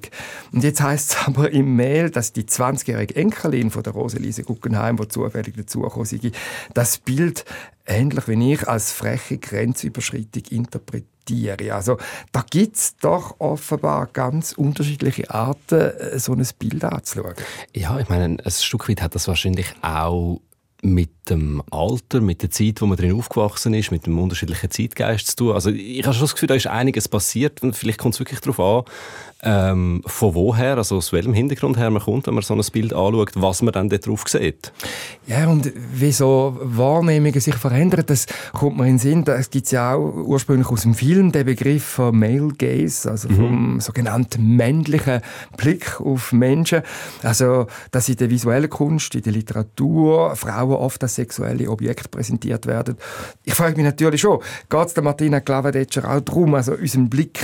Und 0.52 0.63
jetzt 0.63 0.82
heißt 0.82 1.12
es 1.12 1.17
aber 1.28 1.52
im 1.52 1.76
Mail, 1.76 2.10
dass 2.10 2.34
die 2.34 2.43
20-jährige 2.43 3.15
Enkelin 3.15 3.69
von 3.69 3.84
der 3.84 3.93
Roselise 3.93 4.43
Guggenheim, 4.43 4.97
die 4.97 5.08
zufällig 5.08 5.56
dazugekommen 5.56 6.08
ist, 6.10 6.36
das 6.73 6.97
Bild 6.97 7.45
ähnlich 7.86 8.28
wie 8.28 8.54
ich 8.54 8.67
als 8.67 8.91
freche 8.91 9.38
Grenzüberschreitung 9.38 10.43
interpretiert 10.49 11.12
Tiere. 11.26 11.74
Also 11.74 11.98
da 12.32 12.44
gibt 12.50 12.76
es 12.76 12.96
doch 12.98 13.40
offenbar 13.40 14.08
ganz 14.08 14.54
unterschiedliche 14.54 15.30
Arten, 15.30 15.80
äh, 15.80 16.20
so 16.20 16.34
ein 16.34 16.46
Bild 16.58 16.84
anzuschauen. 16.84 17.36
Ja, 17.74 18.00
ich 18.00 18.10
meine, 18.10 18.38
ein 18.44 18.52
Stück 18.52 18.90
weit 18.90 19.02
hat 19.02 19.16
das 19.16 19.28
wahrscheinlich 19.28 19.68
auch 19.82 20.40
mit 20.84 21.10
dem 21.30 21.63
Alter, 21.72 22.19
mit 22.19 22.41
der 22.41 22.52
Zeit, 22.52 22.82
wo 22.82 22.86
man 22.86 22.98
drin 22.98 23.13
aufgewachsen 23.13 23.74
ist, 23.74 23.91
mit 23.91 24.06
dem 24.06 24.19
unterschiedlichen 24.19 24.69
Zeitgeist 24.69 25.28
zu 25.28 25.36
tun. 25.38 25.52
Also 25.54 25.69
ich 25.69 26.04
habe 26.04 26.13
schon 26.13 26.24
das 26.24 26.34
Gefühl, 26.34 26.48
da 26.48 26.56
ist 26.56 26.67
einiges 26.67 27.08
passiert 27.08 27.63
und 27.63 27.76
vielleicht 27.76 28.00
kommt 28.00 28.15
es 28.15 28.19
wirklich 28.19 28.41
darauf 28.41 28.60
an, 28.60 28.84
ähm, 29.46 30.02
von 30.06 30.36
woher, 30.36 30.78
also 30.78 30.98
aus 30.98 31.12
welchem 31.12 31.34
Hintergrund 31.34 31.78
her 31.78 31.89
man 31.89 32.02
kommt, 32.02 32.28
wenn 32.28 32.34
man 32.34 32.43
so 32.43 32.54
ein 32.54 32.62
Bild 32.72 32.93
anschaut, 32.93 33.32
was 33.36 33.62
man 33.62 33.74
dann 33.74 33.89
darauf 33.89 34.24
sieht. 34.28 34.72
Ja, 35.28 35.48
und 35.48 35.72
wie 35.93 36.12
so 36.12 36.58
Wahrnehmungen 36.62 37.39
sich 37.39 37.56
verändern, 37.56 38.04
das 38.06 38.26
kommt 38.54 38.78
mir 38.78 38.84
in 38.84 38.93
den 38.93 39.00
Sinn. 39.00 39.24
Das 39.26 39.50
gibt 39.50 39.65
es 39.65 39.72
ja 39.72 39.96
auch 39.96 40.13
ursprünglich 40.13 40.67
aus 40.67 40.84
dem 40.84 40.93
Film, 40.93 41.32
der 41.32 41.43
Begriff 41.43 41.84
von 41.84 42.17
Male 42.17 42.54
Gaze, 42.58 43.12
also 43.12 43.30
mhm. 43.30 43.36
vom 43.36 43.80
sogenannten 43.82 44.56
männlichen 44.56 45.22
Blick 45.58 46.00
auf 46.00 46.32
Menschen. 46.32 46.82
Also, 47.22 47.67
dass 47.91 48.08
in 48.08 48.17
der 48.17 48.30
visuellen 48.30 48.69
Kunst, 48.69 49.15
in 49.15 49.24
der 49.24 49.34
Literatur 49.34 50.36
Frauen 50.36 50.73
oft 50.80 51.02
als 51.04 51.16
sexuelle 51.16 51.70
Objekte 51.70 52.10
präsentiert 52.10 52.66
werden. 52.66 52.98
Ich 53.44 53.54
frage 53.54 53.76
mich 53.76 53.86
natürlich 53.86 54.22
schon, 54.22 54.40
geht 54.70 54.88
es 54.88 54.94
der 54.94 55.04
Martina 55.04 55.40
Glavadetscher 55.40 56.10
auch 56.10 56.22
darum, 56.22 56.56
also 56.56 56.74
unseren 56.74 57.10
Blick 57.10 57.40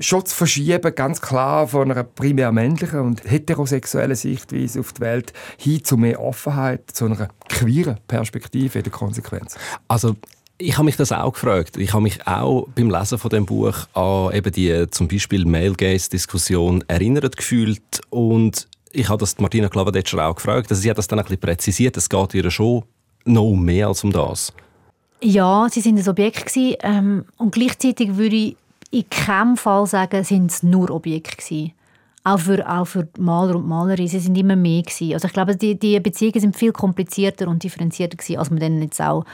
schon 0.00 0.26
zu 0.26 0.34
verschieben, 0.34 0.94
ganz 0.94 1.20
klar 1.20 1.68
von 1.68 1.90
einer 1.90 2.04
primär 2.04 2.52
männlichen 2.52 3.00
und 3.00 3.22
heterosexuellen 3.24 4.16
Sichtweise 4.16 4.80
auf 4.80 4.92
die 4.92 5.00
Welt 5.00 5.32
hin 5.56 5.84
zu 5.84 5.96
mehr 5.96 6.20
Offenheit, 6.20 6.90
zu 6.90 7.06
einer 7.06 7.28
queeren 7.48 7.98
Perspektive 8.08 8.78
in 8.78 8.84
der 8.84 8.92
Konsequenz. 8.92 9.56
Also 9.88 10.16
ich 10.58 10.76
habe 10.76 10.84
mich 10.84 10.96
das 10.96 11.12
auch 11.12 11.32
gefragt. 11.32 11.76
Ich 11.76 11.92
habe 11.92 12.02
mich 12.02 12.26
auch 12.26 12.68
beim 12.74 12.90
Lesen 12.90 13.18
von 13.18 13.30
dem 13.30 13.46
Buch 13.46 13.86
an 13.94 14.32
eben 14.32 14.52
die 14.52 14.86
zum 14.90 15.08
Beispiel 15.08 15.44
Male 15.44 15.72
Gaze 15.72 16.10
Diskussion 16.10 16.84
erinnert 16.88 17.36
gefühlt 17.36 18.00
und 18.10 18.68
ich 18.92 19.08
habe 19.08 19.18
das 19.18 19.38
Martina 19.38 19.68
Klavadetscher 19.68 20.26
auch 20.26 20.34
gefragt. 20.34 20.70
Also 20.70 20.80
sie 20.80 20.90
hat 20.90 20.98
das 20.98 21.08
dann 21.08 21.18
ein 21.18 21.24
bisschen 21.24 21.40
präzisiert. 21.40 21.96
Es 21.96 22.08
geht 22.08 22.34
ihr 22.34 22.50
schon 22.50 22.84
noch 23.24 23.44
um 23.44 23.64
mehr 23.64 23.88
als 23.88 24.04
um 24.04 24.12
das. 24.12 24.52
Ja, 25.20 25.68
sie 25.70 25.80
sind 25.80 25.98
ein 25.98 26.08
Objekt 26.08 26.46
gewesen, 26.46 26.76
ähm, 26.82 27.24
und 27.38 27.52
gleichzeitig 27.52 28.16
würde 28.16 28.34
ich 28.34 28.56
in 28.90 29.08
keinem 29.08 29.56
Fall 29.56 29.86
sagen, 29.86 30.24
sind 30.24 30.50
es 30.50 30.62
nur 30.62 30.90
Objekte 30.90 31.36
gewesen. 31.36 31.72
Auch 32.24 32.40
für, 32.40 32.68
auch 32.68 32.84
für 32.84 33.08
Maler 33.18 33.56
und 33.56 33.66
Malerinnen, 33.66 34.08
sie 34.08 34.18
sind 34.18 34.36
immer 34.36 34.56
mehr 34.56 34.82
gewesen. 34.82 35.14
Also 35.14 35.26
ich 35.26 35.32
glaube, 35.32 35.56
die, 35.56 35.78
die 35.78 35.98
Beziehungen 36.00 36.40
sind 36.40 36.56
viel 36.56 36.72
komplizierter 36.72 37.48
und 37.48 37.62
differenzierter 37.62 38.16
gewesen, 38.16 38.38
als 38.38 38.50
man 38.50 38.60
dann 38.60 38.82
jetzt 38.82 39.00
auch 39.00 39.24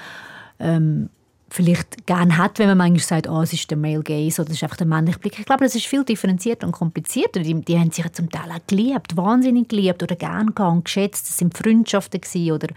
ähm, 0.58 1.08
vielleicht 1.50 2.06
gerne 2.06 2.36
hat, 2.36 2.58
wenn 2.58 2.68
man 2.68 2.78
manchmal 2.78 3.00
sagt, 3.00 3.28
oh, 3.28 3.40
es 3.40 3.52
ist 3.52 3.70
der 3.70 3.78
Male 3.78 4.02
Gaze 4.02 4.42
oder 4.42 4.50
es 4.50 4.56
ist 4.56 4.62
einfach 4.62 4.76
der 4.76 4.86
männliche 4.86 5.18
Blick. 5.18 5.38
Ich 5.38 5.46
glaube, 5.46 5.64
das 5.64 5.74
ist 5.74 5.86
viel 5.86 6.04
differenzierter 6.04 6.66
und 6.66 6.72
komplizierter. 6.72 7.40
Die, 7.40 7.54
die 7.54 7.78
haben 7.78 7.90
sich 7.90 8.10
zum 8.12 8.30
Teil 8.30 8.50
auch 8.50 8.66
geliebt, 8.66 9.16
wahnsinnig 9.16 9.68
geliebt 9.68 10.02
oder 10.02 10.16
gern 10.16 10.54
gehabt, 10.54 10.84
geschätzt. 10.84 11.28
Das 11.28 11.38
sind 11.38 11.56
Freundschaften 11.56 12.20
oder 12.52 12.68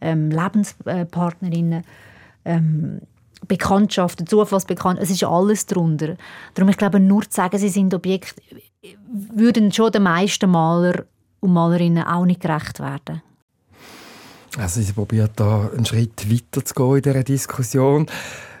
ähm, 0.00 0.30
Lebenspartnerinnen. 0.30 1.84
Ähm, 2.44 3.00
Bekanntschaften, 3.46 4.26
Zufallsbekanntschaften, 4.26 5.02
es 5.02 5.10
ist 5.10 5.24
alles 5.24 5.66
darunter. 5.66 6.16
Darum, 6.54 6.70
ich 6.70 6.78
glaube, 6.78 6.98
nur 6.98 7.22
zu 7.24 7.30
sagen, 7.32 7.58
sie 7.58 7.68
sind 7.68 7.92
Objekt, 7.92 8.40
würden 9.12 9.70
schon 9.70 9.92
den 9.92 10.04
meisten 10.04 10.50
Maler 10.50 11.04
und 11.40 11.52
Malerinnen 11.52 12.04
auch 12.04 12.24
nicht 12.24 12.40
gerecht 12.40 12.80
werden. 12.80 13.22
Also 14.58 14.80
sie 14.80 14.92
probiert 14.92 15.32
da 15.36 15.70
einen 15.74 15.84
Schritt 15.84 16.30
weiter 16.30 16.64
zu 16.64 16.74
gehen 16.74 16.96
in 16.96 17.02
dieser 17.02 17.24
Diskussion. 17.24 18.06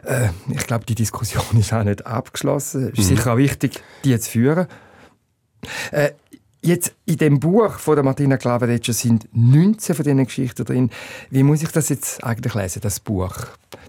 Äh, 0.04 0.28
ich 0.50 0.66
glaube, 0.66 0.84
die 0.86 0.94
Diskussion 0.94 1.44
ist 1.58 1.72
auch 1.72 1.84
nicht 1.84 2.06
abgeschlossen. 2.06 2.90
Es 2.92 2.98
ist 2.98 3.10
mhm. 3.10 3.16
sicher 3.16 3.32
auch 3.32 3.36
wichtig, 3.36 3.82
die 4.04 4.18
zu 4.18 4.30
führen. 4.30 4.66
Äh, 5.90 6.10
Jetzt 6.64 6.94
in 7.04 7.18
dem 7.18 7.40
Buch 7.40 7.78
von 7.78 7.94
der 7.94 8.02
Martina 8.02 8.38
Klavedetscher 8.38 8.94
sind 8.94 9.28
19 9.34 9.94
von 9.94 10.02
diesen 10.02 10.24
Geschichten 10.24 10.64
drin. 10.64 10.90
Wie 11.28 11.42
muss 11.42 11.62
ich 11.62 11.68
das 11.68 11.90
jetzt 11.90 12.24
eigentlich 12.24 12.54
lesen, 12.54 12.80
das 12.80 13.00
Buch? 13.00 13.34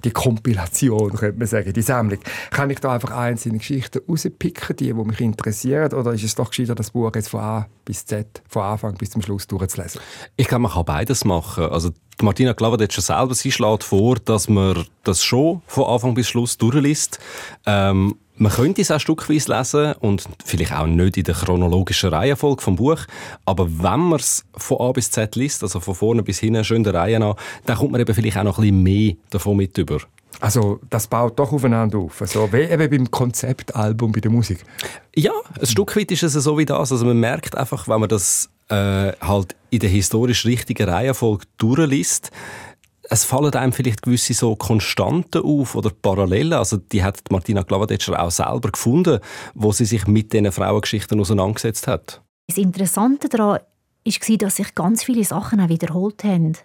Die 0.06 0.12
Kompilation, 0.12 1.12
könnte 1.14 1.40
man 1.40 1.48
sagen, 1.48 1.74
die 1.74 1.82
Sammlung. 1.82 2.20
Kann 2.52 2.70
ich 2.70 2.80
da 2.80 2.94
einfach 2.94 3.12
einzelne 3.12 3.58
Geschichten 3.58 4.00
rauspicken, 4.08 4.76
die, 4.78 4.86
die 4.86 4.94
mich 4.94 5.20
interessieren? 5.20 5.92
Oder 5.94 6.14
ist 6.14 6.24
es 6.24 6.36
doch 6.36 6.50
gescheiter, 6.50 6.76
das 6.76 6.92
Buch 6.92 7.12
jetzt 7.16 7.30
von 7.30 7.42
A 7.42 7.68
bis 7.84 8.06
Z, 8.06 8.42
von 8.48 8.64
Anfang 8.64 8.94
bis 8.94 9.10
zum 9.10 9.22
Schluss 9.22 9.48
durchzulesen? 9.48 10.00
Ich 10.38 10.48
glaube, 10.48 10.62
man 10.62 10.72
kann 10.72 10.86
beides 10.86 11.26
machen. 11.26 11.66
Also 11.66 11.92
Martina 12.22 12.54
Klavedetscher 12.54 13.02
selber, 13.02 13.34
sie 13.34 13.52
schlägt 13.52 13.84
vor, 13.84 14.16
dass 14.24 14.48
man 14.48 14.86
das 15.04 15.24
schon 15.24 15.62
von 15.68 15.86
Anfang 15.86 16.14
bis 16.14 16.30
Schluss 16.30 16.58
durchliest. 16.58 17.20
Ähm, 17.66 18.16
man 18.38 18.52
könnte 18.52 18.82
es 18.82 18.92
auch 18.92 19.00
stückweise 19.00 19.56
lesen 19.56 19.94
und 20.00 20.24
vielleicht 20.44 20.74
auch 20.74 20.88
nicht 20.88 21.18
in 21.18 21.24
der 21.24 21.36
chronologischen 21.36 22.10
Reihenfolge 22.10 22.62
vom 22.62 22.76
Buch, 22.76 23.00
aber 23.46 23.68
wenn 23.70 24.00
man 24.00 24.20
es 24.20 24.46
von 24.56 24.80
A 24.82 24.92
bis 24.92 25.12
Z 25.12 25.36
liest, 25.36 25.64
also 25.64 25.80
von 25.80 25.96
vorne 25.96 26.24
bis 26.24 26.40
hinten, 26.40 26.64
schön 26.64 26.84
der 26.84 26.94
Reihe 26.94 27.18
an, 27.18 27.36
dann 27.66 27.78
kommt 27.78 27.92
man 27.92 28.02
eben 28.02 28.14
vielleicht 28.14 28.38
auch 28.38 28.44
noch 28.44 28.58
ein 28.58 28.64
bisschen 28.64 28.84
mehr 28.84 29.14
davon 29.30 29.58
mit 29.58 29.78
über. 29.78 30.00
Also 30.42 30.80
das 30.90 31.08
baut 31.08 31.40
doch 31.40 31.54
aufeinander 31.54 31.98
auf, 31.98 32.22
also 32.22 32.52
wie 32.52 32.64
eben 32.64 32.90
beim 32.90 33.12
Konzeptalbum 33.12 34.12
bei 34.12 34.20
der 34.20 34.32
Musik. 34.32 34.66
Ja, 35.16 35.32
ein 35.60 35.66
Stück 35.66 35.96
weit 35.96 36.12
ist 36.12 36.24
es 36.24 36.34
so 36.34 36.58
wie 36.58 36.66
das. 36.66 36.92
Also 36.92 37.06
man 37.06 37.20
merkt 37.20 37.56
einfach, 37.58 37.88
wenn 37.88 38.02
man 38.02 38.10
das 38.10 38.50
äh, 38.68 39.14
halt 39.22 39.56
in 39.70 39.80
der 39.80 39.90
historisch 39.90 40.46
richtigen 40.46 40.90
Reihenfolge 40.90 41.46
durchliest, 41.58 42.32
es 43.10 43.24
fallen 43.24 43.54
einem 43.54 43.74
vielleicht 43.74 44.02
gewisse 44.02 44.34
so 44.34 44.56
Konstanten 44.56 45.44
auf 45.44 45.76
oder 45.76 45.90
Parallelen. 45.90 46.54
Also 46.54 46.78
die 46.78 47.04
hat 47.04 47.20
Martina 47.30 47.62
Glavadetscher 47.62 48.22
auch 48.22 48.32
selber 48.32 48.72
gefunden, 48.72 49.20
wo 49.54 49.72
sie 49.72 49.86
sich 49.86 50.08
mit 50.08 50.34
diesen 50.34 50.52
Frauengeschichten 50.52 51.20
auseinandergesetzt 51.20 51.88
hat. 51.88 52.22
Das 52.48 52.58
Interessante 52.58 53.30
daran 53.30 53.60
war, 53.60 54.38
dass 54.38 54.56
sich 54.56 54.76
ganz 54.76 55.04
viele 55.04 55.24
Sachen 55.24 55.60
auch 55.60 55.70
wiederholt 55.70 56.24
haben 56.24 56.58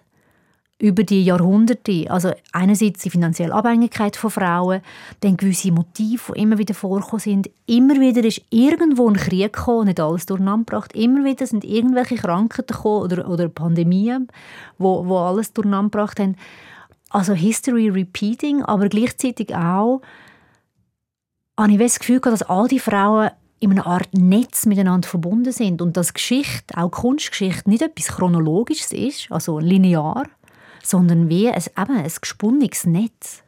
über 0.80 1.04
die 1.04 1.22
Jahrhunderte. 1.22 2.06
Also 2.08 2.32
einerseits 2.52 3.02
die 3.02 3.10
finanzielle 3.10 3.52
Abhängigkeit 3.54 4.16
von 4.16 4.30
Frauen, 4.30 4.80
dann 5.20 5.36
gewisse 5.36 5.70
Motive, 5.70 6.32
die 6.32 6.40
immer 6.40 6.58
wieder 6.58 6.74
vorkommen 6.74 7.20
sind. 7.20 7.50
Immer 7.66 8.00
wieder 8.00 8.24
ist 8.24 8.42
irgendwo 8.50 9.08
ein 9.08 9.16
Krieg 9.16 9.52
gekommen, 9.52 9.86
nicht 9.86 10.00
alles 10.00 10.26
durcheinander 10.26 10.64
gebracht. 10.64 10.94
Immer 10.94 11.24
wieder 11.24 11.46
sind 11.46 11.64
irgendwelche 11.64 12.16
Krankheiten 12.16 12.74
gekommen 12.74 13.02
oder, 13.02 13.28
oder 13.28 13.48
Pandemien, 13.48 14.28
wo, 14.78 15.06
wo 15.06 15.18
alles 15.18 15.52
durcheinander 15.52 15.90
gebracht 15.90 16.18
haben. 16.18 16.36
Also 17.10 17.34
History 17.34 17.88
repeating, 17.88 18.62
aber 18.62 18.88
gleichzeitig 18.88 19.54
auch 19.54 20.00
habe 21.58 21.72
ich 21.72 21.78
das 21.78 21.98
Gefühl, 21.98 22.20
dass 22.20 22.42
all 22.42 22.68
die 22.68 22.78
Frauen 22.78 23.30
in 23.58 23.72
einer 23.72 23.86
Art 23.86 24.08
Netz 24.14 24.64
miteinander 24.64 25.06
verbunden 25.06 25.52
sind 25.52 25.82
und 25.82 25.96
dass 25.96 26.14
Geschichte, 26.14 26.76
auch 26.78 26.90
Kunstgeschichte, 26.90 27.68
nicht 27.68 27.82
etwas 27.82 28.06
Chronologisches 28.06 28.92
ist, 28.92 29.30
also 29.30 29.58
linear, 29.58 30.24
sondern 30.82 31.28
wie 31.28 31.48
ein, 31.48 31.62
eben 31.62 31.96
ein 31.96 32.10
gesponnenes 32.20 32.86
Netz. 32.86 33.42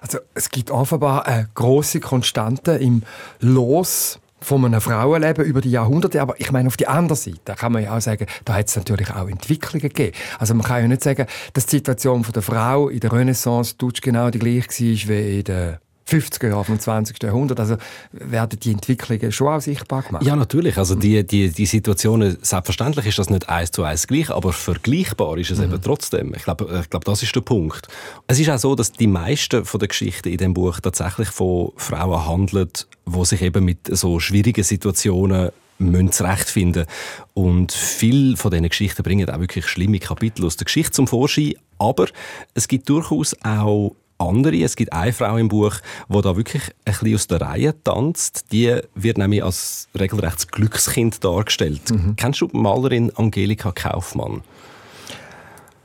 Also 0.00 0.18
es 0.34 0.50
gibt 0.50 0.70
offenbar 0.70 1.26
eine 1.26 1.48
große 1.54 2.00
Konstante 2.00 2.72
im 2.72 3.02
Los 3.40 4.18
von 4.40 4.64
einem 4.64 4.80
Frauenleben 4.80 5.44
über 5.44 5.60
die 5.60 5.70
Jahrhunderte. 5.70 6.20
Aber 6.22 6.38
ich 6.40 6.52
meine, 6.52 6.68
auf 6.68 6.76
die 6.76 6.86
andere 6.86 7.16
Seite 7.16 7.54
kann 7.56 7.72
man 7.72 7.82
ja 7.82 7.96
auch 7.96 8.00
sagen, 8.00 8.26
da 8.44 8.54
hat 8.54 8.68
es 8.68 8.76
natürlich 8.76 9.10
auch 9.10 9.28
Entwicklungen 9.28 9.80
gegeben. 9.80 10.16
Also 10.38 10.54
man 10.54 10.64
kann 10.64 10.82
ja 10.82 10.88
nicht 10.88 11.02
sagen, 11.02 11.26
dass 11.52 11.66
die 11.66 11.76
Situation 11.76 12.24
der 12.34 12.42
Frau 12.42 12.88
in 12.88 13.00
der 13.00 13.12
Renaissance 13.12 13.74
genau 14.00 14.30
die 14.30 14.38
gleiche 14.38 14.68
war 14.68 15.08
wie 15.08 15.38
in 15.38 15.44
der 15.44 15.80
50er 16.08 16.48
Jahre 16.48 16.64
vom 16.64 16.78
20. 16.78 17.22
Jahrhundert. 17.22 17.58
Also 17.58 17.76
werden 18.12 18.58
die 18.60 18.72
Entwicklungen 18.72 19.32
schon 19.32 19.48
auch 19.48 19.60
sichtbar 19.60 20.02
gemacht? 20.02 20.24
Ja, 20.24 20.36
natürlich. 20.36 20.78
Also 20.78 20.94
die, 20.94 21.26
die, 21.26 21.50
die 21.50 21.66
Situationen, 21.66 22.38
selbstverständlich 22.40 23.06
ist 23.06 23.18
das 23.18 23.30
nicht 23.30 23.48
eins 23.48 23.72
zu 23.72 23.82
eins 23.82 24.06
gleich, 24.06 24.30
aber 24.30 24.52
vergleichbar 24.52 25.36
ist 25.38 25.50
es 25.50 25.58
mhm. 25.58 25.64
eben 25.64 25.82
trotzdem. 25.82 26.34
Ich 26.34 26.44
glaube, 26.44 26.80
ich 26.82 26.90
glaube, 26.90 27.04
das 27.04 27.22
ist 27.22 27.34
der 27.34 27.40
Punkt. 27.40 27.88
Es 28.26 28.38
ist 28.38 28.50
auch 28.50 28.58
so, 28.58 28.74
dass 28.74 28.92
die 28.92 29.08
meisten 29.08 29.64
von 29.64 29.80
den 29.80 29.88
Geschichten 29.88 30.28
in 30.28 30.38
dem 30.38 30.54
Buch 30.54 30.80
tatsächlich 30.80 31.28
von 31.28 31.72
Frauen 31.76 32.26
handeln, 32.26 32.70
wo 33.04 33.24
sich 33.24 33.42
eben 33.42 33.64
mit 33.64 33.88
so 33.90 34.20
schwierigen 34.20 34.64
Situationen 34.64 35.50
müssen 35.78 36.12
zurechtfinden. 36.12 36.86
Und 37.34 37.72
viele 37.72 38.36
von 38.36 38.50
diesen 38.50 38.68
Geschichten 38.68 39.02
bringen 39.02 39.28
auch 39.28 39.40
wirklich 39.40 39.66
schlimme 39.66 39.98
Kapitel 39.98 40.46
aus 40.46 40.56
der 40.56 40.64
Geschichte 40.66 40.92
zum 40.92 41.06
Vorschein. 41.06 41.54
Aber 41.78 42.06
es 42.54 42.68
gibt 42.68 42.88
durchaus 42.88 43.36
auch 43.42 43.94
andere. 44.18 44.62
Es 44.62 44.76
gibt 44.76 44.92
eine 44.92 45.12
Frau 45.12 45.36
im 45.36 45.48
Buch, 45.48 45.76
die 46.08 46.20
da 46.20 46.36
wirklich 46.36 46.62
ein 46.84 46.92
bisschen 46.92 47.14
aus 47.14 47.26
der 47.26 47.40
Reihe 47.40 47.82
tanzt. 47.82 48.46
Die 48.52 48.78
wird 48.94 49.18
nämlich 49.18 49.44
als 49.44 49.88
regelrechtes 49.98 50.48
Glückskind 50.48 51.24
dargestellt. 51.24 51.90
Mhm. 51.90 52.16
Kennst 52.16 52.40
du 52.40 52.48
die 52.48 52.56
Malerin 52.56 53.12
Angelika 53.16 53.72
Kaufmann? 53.72 54.42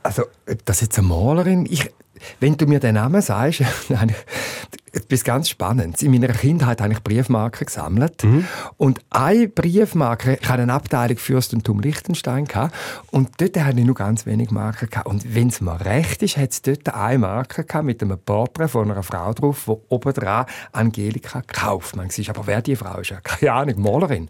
Also, 0.02 0.24
das 0.64 0.80
jetzt 0.80 0.98
eine 0.98 1.08
Malerin? 1.08 1.66
Ich, 1.70 1.88
wenn 2.40 2.56
du 2.56 2.66
mir 2.66 2.80
den 2.80 2.94
Namen 2.94 3.22
sagst, 3.22 3.62
etwas 4.92 5.24
ganz 5.24 5.48
Spannendes. 5.48 6.02
In 6.02 6.12
meiner 6.12 6.28
Kindheit 6.28 6.80
habe 6.80 6.92
ich 6.92 7.02
Briefmarken 7.02 7.66
gesammelt. 7.66 8.24
Mhm. 8.24 8.46
Und 8.76 9.00
eine 9.10 9.48
Briefmarke, 9.48 10.38
ich 10.40 10.48
hatte 10.48 10.62
eine 10.62 10.72
Abteilung 10.72 11.16
Fürstentum 11.16 11.80
Liechtenstein 11.80 12.44
gehabt, 12.44 12.74
und 13.10 13.30
dort 13.38 13.58
hatte 13.58 13.78
ich 13.78 13.86
nur 13.86 13.94
ganz 13.94 14.26
wenig 14.26 14.50
Marken 14.50 14.88
gehabt. 14.88 15.06
Und 15.06 15.34
wenn 15.34 15.48
es 15.48 15.60
mir 15.60 15.80
recht 15.84 16.22
ist, 16.22 16.36
hat 16.36 16.50
es 16.50 16.62
dort 16.62 16.94
eine 16.94 17.18
Marke 17.18 17.64
gehabt 17.64 17.84
mit 17.84 18.02
einem 18.02 18.18
Porträt 18.18 18.68
von 18.68 18.90
einer 18.90 19.02
Frau 19.02 19.32
drauf, 19.32 19.62
wo 19.66 19.82
oben 19.88 20.12
dran 20.12 20.46
Angelika 20.72 21.42
Kaufmann 21.42 22.08
war. 22.08 22.34
Aber 22.34 22.46
wer 22.46 22.62
die 22.62 22.76
Frau 22.76 23.00
ist, 23.00 23.10
ja 23.10 23.20
keine 23.20 23.52
Ahnung, 23.52 23.80
Malerin. 23.80 24.28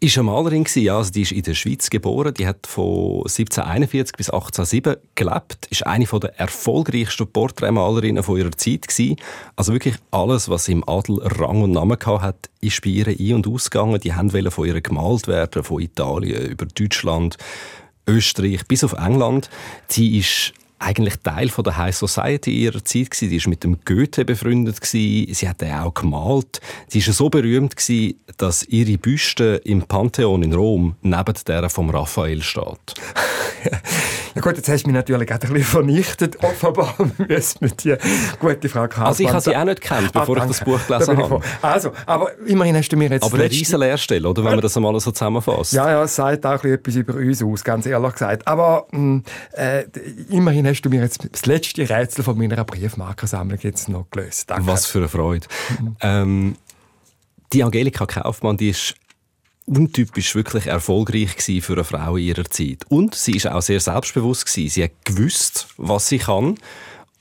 Ist 0.00 0.18
eine 0.18 0.24
Malerin 0.24 0.66
ja, 0.74 0.98
also 0.98 1.10
die 1.10 1.22
ist 1.22 1.32
in 1.32 1.42
der 1.42 1.54
Schweiz 1.54 1.88
geboren, 1.88 2.34
die 2.34 2.46
hat 2.46 2.66
von 2.66 3.22
1741 3.22 4.16
bis 4.16 4.28
1807 4.28 4.96
gelebt, 5.14 5.66
ist 5.70 5.86
eine 5.86 6.04
der 6.04 6.38
erfolgreichsten 6.38 7.26
Porträtmalerinnen 7.26 8.22
von 8.22 8.38
ihrer 8.38 8.52
Zeit 8.52 8.86
gewesen. 8.88 9.16
Also 9.56 9.72
wirklich 9.72 9.96
alles, 10.14 10.48
was 10.48 10.68
im 10.68 10.88
Adel 10.88 11.18
Rang 11.22 11.62
und 11.62 11.72
Namen 11.72 11.98
hat, 12.00 12.48
ist 12.60 12.80
bei 12.82 12.90
ihr 12.90 13.08
ein- 13.08 13.34
und 13.34 13.48
ausgegangen. 13.48 14.00
Die 14.00 14.14
haben 14.14 14.30
von 14.30 14.66
ihr 14.66 14.80
gemalt 14.80 15.26
werden, 15.26 15.64
von 15.64 15.82
Italien 15.82 16.50
über 16.50 16.66
Deutschland, 16.66 17.36
Österreich 18.06 18.66
bis 18.68 18.84
auf 18.84 18.92
England. 18.92 19.50
Sie 19.88 20.18
ist 20.18 20.54
eigentlich 20.84 21.16
Teil 21.22 21.48
von 21.48 21.64
der 21.64 21.76
High 21.76 21.96
Society 21.96 22.50
ihrer 22.50 22.84
Zeit 22.84 23.10
gewesen. 23.10 23.30
Die 23.30 23.36
ist 23.36 23.46
mit 23.46 23.64
dem 23.64 23.78
Goethe 23.84 24.24
befreundet 24.24 24.80
gewesen. 24.80 25.32
Sie 25.32 25.48
hat 25.48 25.62
auch 25.62 25.94
gemalt. 25.94 26.60
Sie 26.88 26.98
ist 26.98 27.12
so 27.12 27.30
berühmt 27.30 27.76
gewesen, 27.76 28.20
dass 28.36 28.64
ihre 28.64 28.98
Büste 28.98 29.60
im 29.64 29.82
Pantheon 29.82 30.42
in 30.42 30.52
Rom 30.52 30.96
neben 31.02 31.34
der 31.46 31.70
vom 31.70 31.90
Raphael 31.90 32.42
steht. 32.42 32.94
Ja 34.34 34.40
gut, 34.40 34.56
jetzt 34.56 34.68
hast 34.68 34.82
du 34.82 34.88
mich 34.88 34.96
natürlich 34.96 35.28
gerade 35.28 35.46
ein 35.46 35.52
bisschen 35.52 35.68
vernichtet. 35.68 36.42
Offenbar 36.42 36.94
müssen 37.28 37.60
wir 37.60 37.68
die 37.68 37.96
gute 38.40 38.68
Frau 38.68 38.88
Kaufmann... 38.88 39.06
Also 39.06 39.22
ich 39.22 39.30
habe 39.30 39.40
sie 39.40 39.56
auch 39.56 39.64
nicht 39.64 39.80
gekannt, 39.80 40.12
bevor 40.12 40.36
ah, 40.36 40.42
ich 40.42 40.48
das 40.48 40.64
Buch 40.64 40.80
gelesen 40.88 41.16
habe. 41.18 41.40
Also, 41.62 41.92
aber 42.04 42.32
immerhin 42.44 42.76
hast 42.76 42.88
du 42.88 42.96
mir 42.96 43.10
jetzt... 43.10 43.22
Aber 43.22 43.36
eine 43.36 43.48
riesen 43.48 43.78
Lehrstelle, 43.78 44.28
oder? 44.28 44.42
Wenn 44.42 44.52
man 44.52 44.60
das 44.60 44.76
einmal 44.76 44.98
so 44.98 45.12
zusammenfasst. 45.12 45.72
Ja, 45.72 45.88
ja, 45.88 46.02
es 46.02 46.16
sagt 46.16 46.44
auch 46.46 46.64
etwas 46.64 46.96
über 46.96 47.14
uns 47.14 47.42
aus, 47.44 47.62
ganz 47.62 47.86
ehrlich 47.86 48.12
gesagt. 48.12 48.46
Aber 48.48 48.88
mh, 48.90 48.98
hm, 48.98 49.24
äh, 49.52 49.84
immerhin 50.30 50.66
hast 50.74 50.82
du 50.82 50.90
mir 50.90 51.00
jetzt 51.00 51.26
das 51.30 51.46
letzte 51.46 51.88
Rätsel 51.88 52.24
von 52.24 52.36
meiner 52.36 52.62
Briefmarkersammlung 52.64 53.58
jetzt 53.62 53.88
noch 53.88 54.10
gelöst. 54.10 54.50
Danke. 54.50 54.66
Was 54.66 54.86
für 54.86 54.98
eine 54.98 55.08
Freude. 55.08 55.46
Ähm, 56.00 56.56
die 57.52 57.62
Angelika 57.62 58.06
Kaufmann, 58.06 58.56
die 58.56 58.70
ist 58.70 58.94
untypisch 59.66 60.34
wirklich 60.34 60.66
erfolgreich 60.66 61.36
für 61.62 61.72
eine 61.74 61.84
Frau 61.84 62.16
in 62.16 62.24
ihrer 62.24 62.44
Zeit. 62.44 62.84
Und 62.88 63.14
sie 63.14 63.36
ist 63.36 63.46
auch 63.46 63.62
sehr 63.62 63.80
selbstbewusst 63.80 64.46
gewesen. 64.46 64.68
Sie 64.70 64.84
hat 64.84 65.04
gewusst, 65.04 65.68
was 65.76 66.08
sie 66.08 66.18
kann. 66.18 66.56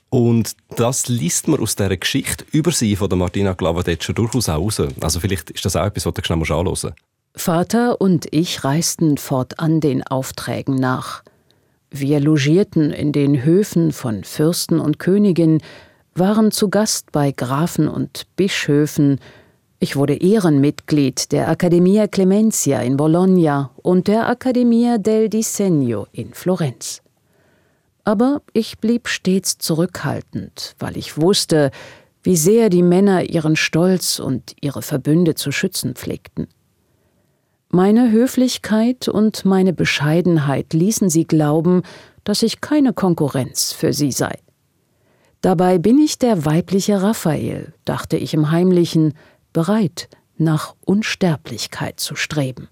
Und 0.10 0.56
das 0.76 1.08
liest 1.08 1.48
man 1.48 1.60
aus 1.60 1.76
dieser 1.76 1.98
Geschichte 1.98 2.46
über 2.52 2.72
sie 2.72 2.96
von 2.96 3.10
der 3.10 3.18
Martina 3.18 3.54
Glavadetscher 3.54 4.14
durchaus 4.14 4.50
auch 4.50 4.60
raus. 4.60 4.82
Also 5.02 5.20
vielleicht 5.20 5.52
ist 5.52 5.66
das 5.66 5.76
auch 5.76 5.86
etwas, 5.86 6.06
was 6.06 6.14
du 6.14 6.24
schnell 6.24 6.40
anschauen 6.40 6.66
musst. 6.66 6.88
Vater 7.36 8.00
und 8.00 8.28
ich 8.32 8.64
reisten 8.64 9.18
fortan 9.18 9.80
den 9.80 10.04
Aufträgen 10.04 10.76
nach. 10.76 11.23
Wir 11.96 12.20
logierten 12.20 12.90
in 12.90 13.12
den 13.12 13.44
Höfen 13.46 13.92
von 13.92 14.24
Fürsten 14.24 14.80
und 14.80 14.98
Königinnen, 14.98 15.62
waren 16.16 16.52
zu 16.52 16.70
Gast 16.70 17.12
bei 17.12 17.32
Grafen 17.32 17.88
und 17.88 18.26
Bischöfen, 18.36 19.20
ich 19.78 19.96
wurde 19.96 20.16
Ehrenmitglied 20.16 21.32
der 21.32 21.50
Accademia 21.50 22.08
Clemencia 22.08 22.82
in 22.82 22.98
Bologna 22.98 23.70
und 23.76 24.08
der 24.08 24.28
Accademia 24.28 24.98
del 24.98 25.30
Disegno 25.30 26.08
in 26.14 26.34
Florenz. 26.34 27.04
Aber 28.06 28.42
ich 28.54 28.80
blieb 28.80 29.08
stets 29.08 29.60
zurückhaltend, 29.60 30.76
weil 30.80 30.98
ich 30.98 31.20
wusste, 31.22 31.70
wie 32.24 32.38
sehr 32.38 32.70
die 32.70 32.82
Männer 32.82 33.30
ihren 33.30 33.56
Stolz 33.56 34.18
und 34.18 34.56
ihre 34.62 34.82
Verbünde 34.82 35.36
zu 35.36 35.52
schützen 35.52 35.94
pflegten. 35.94 36.48
Meine 37.76 38.12
Höflichkeit 38.12 39.08
und 39.08 39.46
meine 39.46 39.74
Bescheidenheit 39.74 40.74
ließen 40.74 41.10
sie 41.10 41.26
glauben, 41.26 41.82
dass 42.24 42.44
ich 42.44 42.62
keine 42.62 42.94
Konkurrenz 42.94 43.72
für 43.72 43.94
sie 43.94 44.12
sei. 44.12 44.38
Dabei 45.42 45.80
bin 45.80 45.98
ich 45.98 46.20
der 46.20 46.46
weibliche 46.46 47.02
Raphael, 47.02 47.74
dachte 47.84 48.16
ich 48.16 48.36
im 48.36 48.52
Heimlichen, 48.52 49.16
bereit, 49.54 50.08
nach 50.38 50.76
Unsterblichkeit 50.86 52.00
zu 52.00 52.16
streben. 52.16 52.70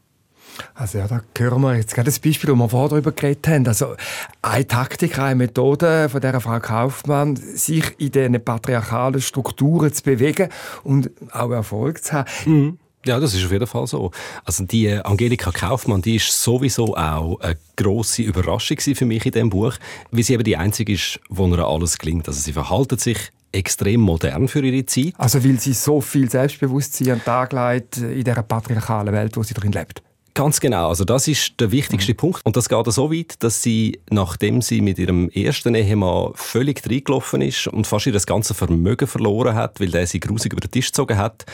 Also 0.76 1.00
ja, 1.00 1.08
da 1.08 1.22
hören 1.36 1.62
wir 1.62 1.78
jetzt 1.78 1.96
gerade 1.96 2.06
das 2.06 2.20
Beispiel, 2.20 2.52
wo 2.52 2.56
wir 2.58 2.70
vorher 2.70 2.90
darüber 2.90 3.12
geredet 3.12 3.48
haben. 3.48 3.68
Also 3.68 3.96
eine 4.44 4.68
Taktik, 4.68 5.18
eine 5.18 5.34
Methode 5.34 6.10
von 6.10 6.22
der 6.22 6.40
Frau 6.40 6.60
Kaufmann, 6.60 7.38
sich 7.38 8.00
in 8.00 8.12
diesen 8.12 8.46
patriarchalen 8.46 9.20
Strukturen 9.20 9.92
zu 9.92 10.04
bewegen 10.04 10.50
und 10.84 11.10
auch 11.32 11.50
Erfolg 11.50 12.04
zu 12.04 12.14
haben. 12.14 12.30
Mhm. 12.46 12.78
Ja, 13.06 13.20
das 13.20 13.34
ist 13.34 13.44
auf 13.44 13.52
jeden 13.52 13.68
Fall 13.68 13.88
so. 13.88 14.12
Also 14.46 14.64
die 14.64 14.92
Angelika 14.92 15.52
Kaufmann, 15.52 16.02
die 16.02 16.18
ist 16.18 16.44
sowieso 16.44 16.96
auch 16.96 17.40
eine 17.40 17.58
grosse 17.76 18.22
Überraschung 18.22 18.78
für 18.80 19.06
mich 19.06 19.26
in 19.26 19.32
diesem 19.32 19.50
Buch, 19.50 19.74
weil 20.12 20.24
sie 20.24 20.34
eben 20.34 20.44
die 20.44 20.58
einzige 20.58 20.94
ist, 20.94 21.20
wo 21.30 21.48
ihr 21.48 21.66
alles 21.66 21.98
gelingt. 21.98 22.28
Also 22.28 22.40
sie 22.40 22.54
verhaltet 22.54 23.02
sich 23.02 23.18
extrem 23.52 24.02
modern 24.02 24.48
für 24.48 24.64
ihre 24.64 24.86
Zeit. 24.86 25.14
Also 25.18 25.44
weil 25.44 25.60
sie 25.60 25.74
so 25.74 26.00
viel 26.00 26.30
Selbstbewusstsein 26.30 27.12
an 27.12 27.18
den 27.20 27.26
Tag 27.26 27.54
legt 27.54 27.98
in 27.98 28.24
dieser 28.24 28.44
patriarchalen 28.44 29.14
Welt, 29.14 29.36
wo 29.36 29.44
sie 29.44 29.54
drin 29.54 29.72
lebt. 29.72 30.02
Ganz 30.34 30.62
genau. 30.62 30.88
Also 30.88 31.04
das 31.04 31.28
ist 31.28 31.60
der 31.60 31.72
wichtigste 31.72 32.14
mhm. 32.14 32.18
Punkt. 32.18 32.42
Und 32.46 32.56
das 32.56 32.70
geht 32.70 32.86
so 32.92 33.12
weit, 33.12 33.44
dass 33.44 33.62
sie, 33.62 34.00
nachdem 34.10 34.62
sie 34.62 34.80
mit 34.80 34.98
ihrem 34.98 35.30
ersten 35.30 35.76
Ehemann 35.76 36.32
völlig 36.36 36.82
reingelaufen 36.90 37.42
ist 37.42 37.68
und 37.68 37.86
fast 37.86 38.06
ihr 38.06 38.14
das 38.14 38.26
ganze 38.26 38.54
Vermögen 38.54 39.08
verloren 39.08 39.56
hat, 39.56 39.80
weil 39.82 39.90
der 39.90 40.08
sie 40.08 40.22
grusig 40.22 40.54
über 40.54 40.62
den 40.62 40.72
Tisch 40.72 40.88
gezogen 40.88 41.18
hat, 41.18 41.46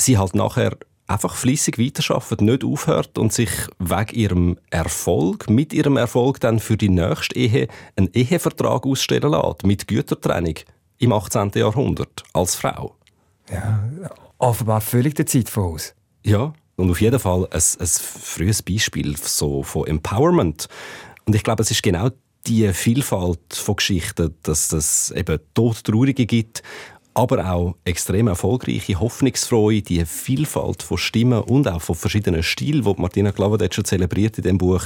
sie 0.00 0.18
halt 0.18 0.34
nachher 0.34 0.76
einfach 1.06 1.34
fließig 1.34 1.78
weiterarbeitet, 1.78 2.40
nicht 2.40 2.64
aufhört 2.64 3.18
und 3.18 3.32
sich 3.32 3.50
wegen 3.78 4.14
ihrem 4.14 4.58
Erfolg, 4.70 5.50
mit 5.50 5.72
ihrem 5.72 5.96
Erfolg 5.96 6.40
dann 6.40 6.60
für 6.60 6.76
die 6.76 6.88
nächste 6.88 7.36
Ehe 7.36 7.68
einen 7.96 8.12
Ehevertrag 8.12 8.86
ausstellen 8.86 9.32
lässt, 9.32 9.64
mit 9.64 9.88
Gütertrennung 9.88 10.54
im 10.98 11.12
18. 11.12 11.50
Jahrhundert 11.54 12.22
als 12.32 12.54
Frau. 12.54 12.94
Ja, 13.50 13.82
offenbar 14.38 14.80
völlig 14.80 15.14
der 15.14 15.26
Zeit 15.26 15.48
voraus. 15.48 15.94
Ja, 16.24 16.52
und 16.76 16.90
auf 16.90 17.00
jeden 17.00 17.18
Fall 17.18 17.48
ein, 17.50 17.62
ein 17.80 17.86
frühes 17.86 18.62
Beispiel 18.62 19.16
so 19.16 19.62
von 19.62 19.86
Empowerment. 19.86 20.68
Und 21.26 21.34
ich 21.34 21.42
glaube, 21.42 21.62
es 21.62 21.70
ist 21.70 21.82
genau 21.82 22.10
die 22.46 22.72
Vielfalt 22.72 23.52
von 23.52 23.76
Geschichten, 23.76 24.34
dass 24.42 24.72
es 24.72 25.10
eben 25.10 25.38
Todtraurige 25.54 26.26
gibt, 26.26 26.62
aber 27.14 27.50
auch 27.50 27.76
extrem 27.84 28.28
erfolgreiche, 28.28 29.00
hoffnungsfrohe, 29.00 29.82
die 29.82 30.04
Vielfalt 30.04 30.82
von 30.82 30.98
Stimmen 30.98 31.42
und 31.42 31.68
auch 31.68 31.82
von 31.82 31.94
verschiedenen 31.94 32.42
Stilen, 32.42 32.84
die 32.84 33.00
Martina 33.00 33.30
Glavadetscher 33.30 33.84
zelebriert 33.84 34.38
in 34.38 34.44
dem 34.44 34.58
Buch. 34.58 34.84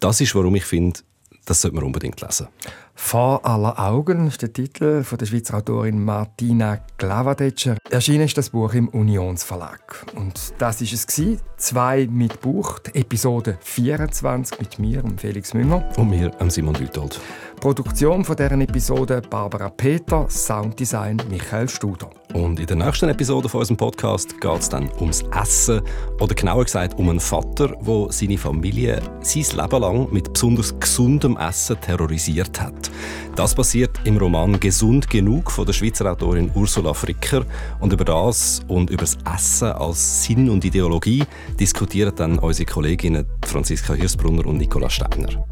Das 0.00 0.20
ist, 0.20 0.34
warum 0.34 0.56
ich 0.56 0.64
finde, 0.64 1.00
das 1.44 1.60
sollte 1.60 1.76
man 1.76 1.84
unbedingt 1.84 2.20
lesen. 2.20 2.48
Vor 2.98 3.44
aller 3.44 3.78
Augen 3.78 4.26
ist 4.26 4.40
der 4.40 4.52
Titel 4.52 5.04
von 5.04 5.18
der 5.18 5.26
Schweizer 5.26 5.58
Autorin 5.58 6.02
Martina 6.02 6.80
Glavadetscher. 6.96 7.76
Erschienen 7.90 8.24
ist 8.24 8.38
das 8.38 8.50
Buch 8.50 8.72
im 8.72 8.88
Unionsverlag. 8.88 10.06
Und 10.16 10.54
das 10.58 10.80
ist 10.80 10.94
es 10.94 11.06
gewesen. 11.06 11.40
Zwei 11.58 12.08
mit 12.10 12.40
Buch, 12.40 12.80
Episode 12.94 13.58
24 13.60 14.58
mit 14.58 14.78
mir, 14.78 15.04
und 15.04 15.20
Felix 15.20 15.52
Münger. 15.54 15.84
Und 15.98 16.10
mir, 16.10 16.32
Simon 16.48 16.74
Lütold. 16.74 17.20
Produktion 17.60 18.24
von 18.24 18.36
deren 18.36 18.62
Episode 18.62 19.22
Barbara 19.28 19.68
Peter, 19.68 20.28
Sounddesign 20.28 21.22
Michael 21.28 21.68
Studer. 21.68 22.10
Und 22.34 22.60
in 22.60 22.66
der 22.66 22.76
nächsten 22.76 23.08
Episode 23.08 23.48
von 23.48 23.60
unserem 23.60 23.76
Podcast 23.76 24.38
geht 24.40 24.60
es 24.60 24.68
dann 24.68 24.90
ums 25.00 25.22
Essen 25.40 25.80
oder 26.20 26.34
genauer 26.34 26.64
gesagt 26.64 26.98
um 26.98 27.08
einen 27.08 27.20
Vater, 27.20 27.68
der 27.68 28.06
seine 28.10 28.36
Familie 28.36 29.00
sein 29.20 29.44
Leben 29.56 29.80
lang 29.80 30.12
mit 30.12 30.32
besonders 30.32 30.78
gesundem 30.78 31.36
Essen 31.38 31.80
terrorisiert 31.80 32.60
hat. 32.60 32.85
Das 33.34 33.54
passiert 33.54 34.00
im 34.04 34.16
Roman 34.16 34.58
Gesund 34.58 35.10
genug 35.10 35.50
von 35.50 35.66
der 35.66 35.72
Schweizer 35.72 36.10
Autorin 36.10 36.50
Ursula 36.54 36.94
Fricker 36.94 37.44
und 37.80 37.92
über 37.92 38.04
das 38.04 38.60
und 38.68 38.90
über 38.90 39.02
das 39.02 39.18
Essen 39.34 39.72
als 39.72 40.24
Sinn 40.24 40.48
und 40.48 40.64
Ideologie 40.64 41.24
diskutieren 41.58 42.12
dann 42.16 42.38
unsere 42.38 42.66
Kolleginnen 42.66 43.26
Franziska 43.44 43.94
Hirsbrunner 43.94 44.46
und 44.46 44.58
Nicola 44.58 44.88
Steiner. 44.88 45.44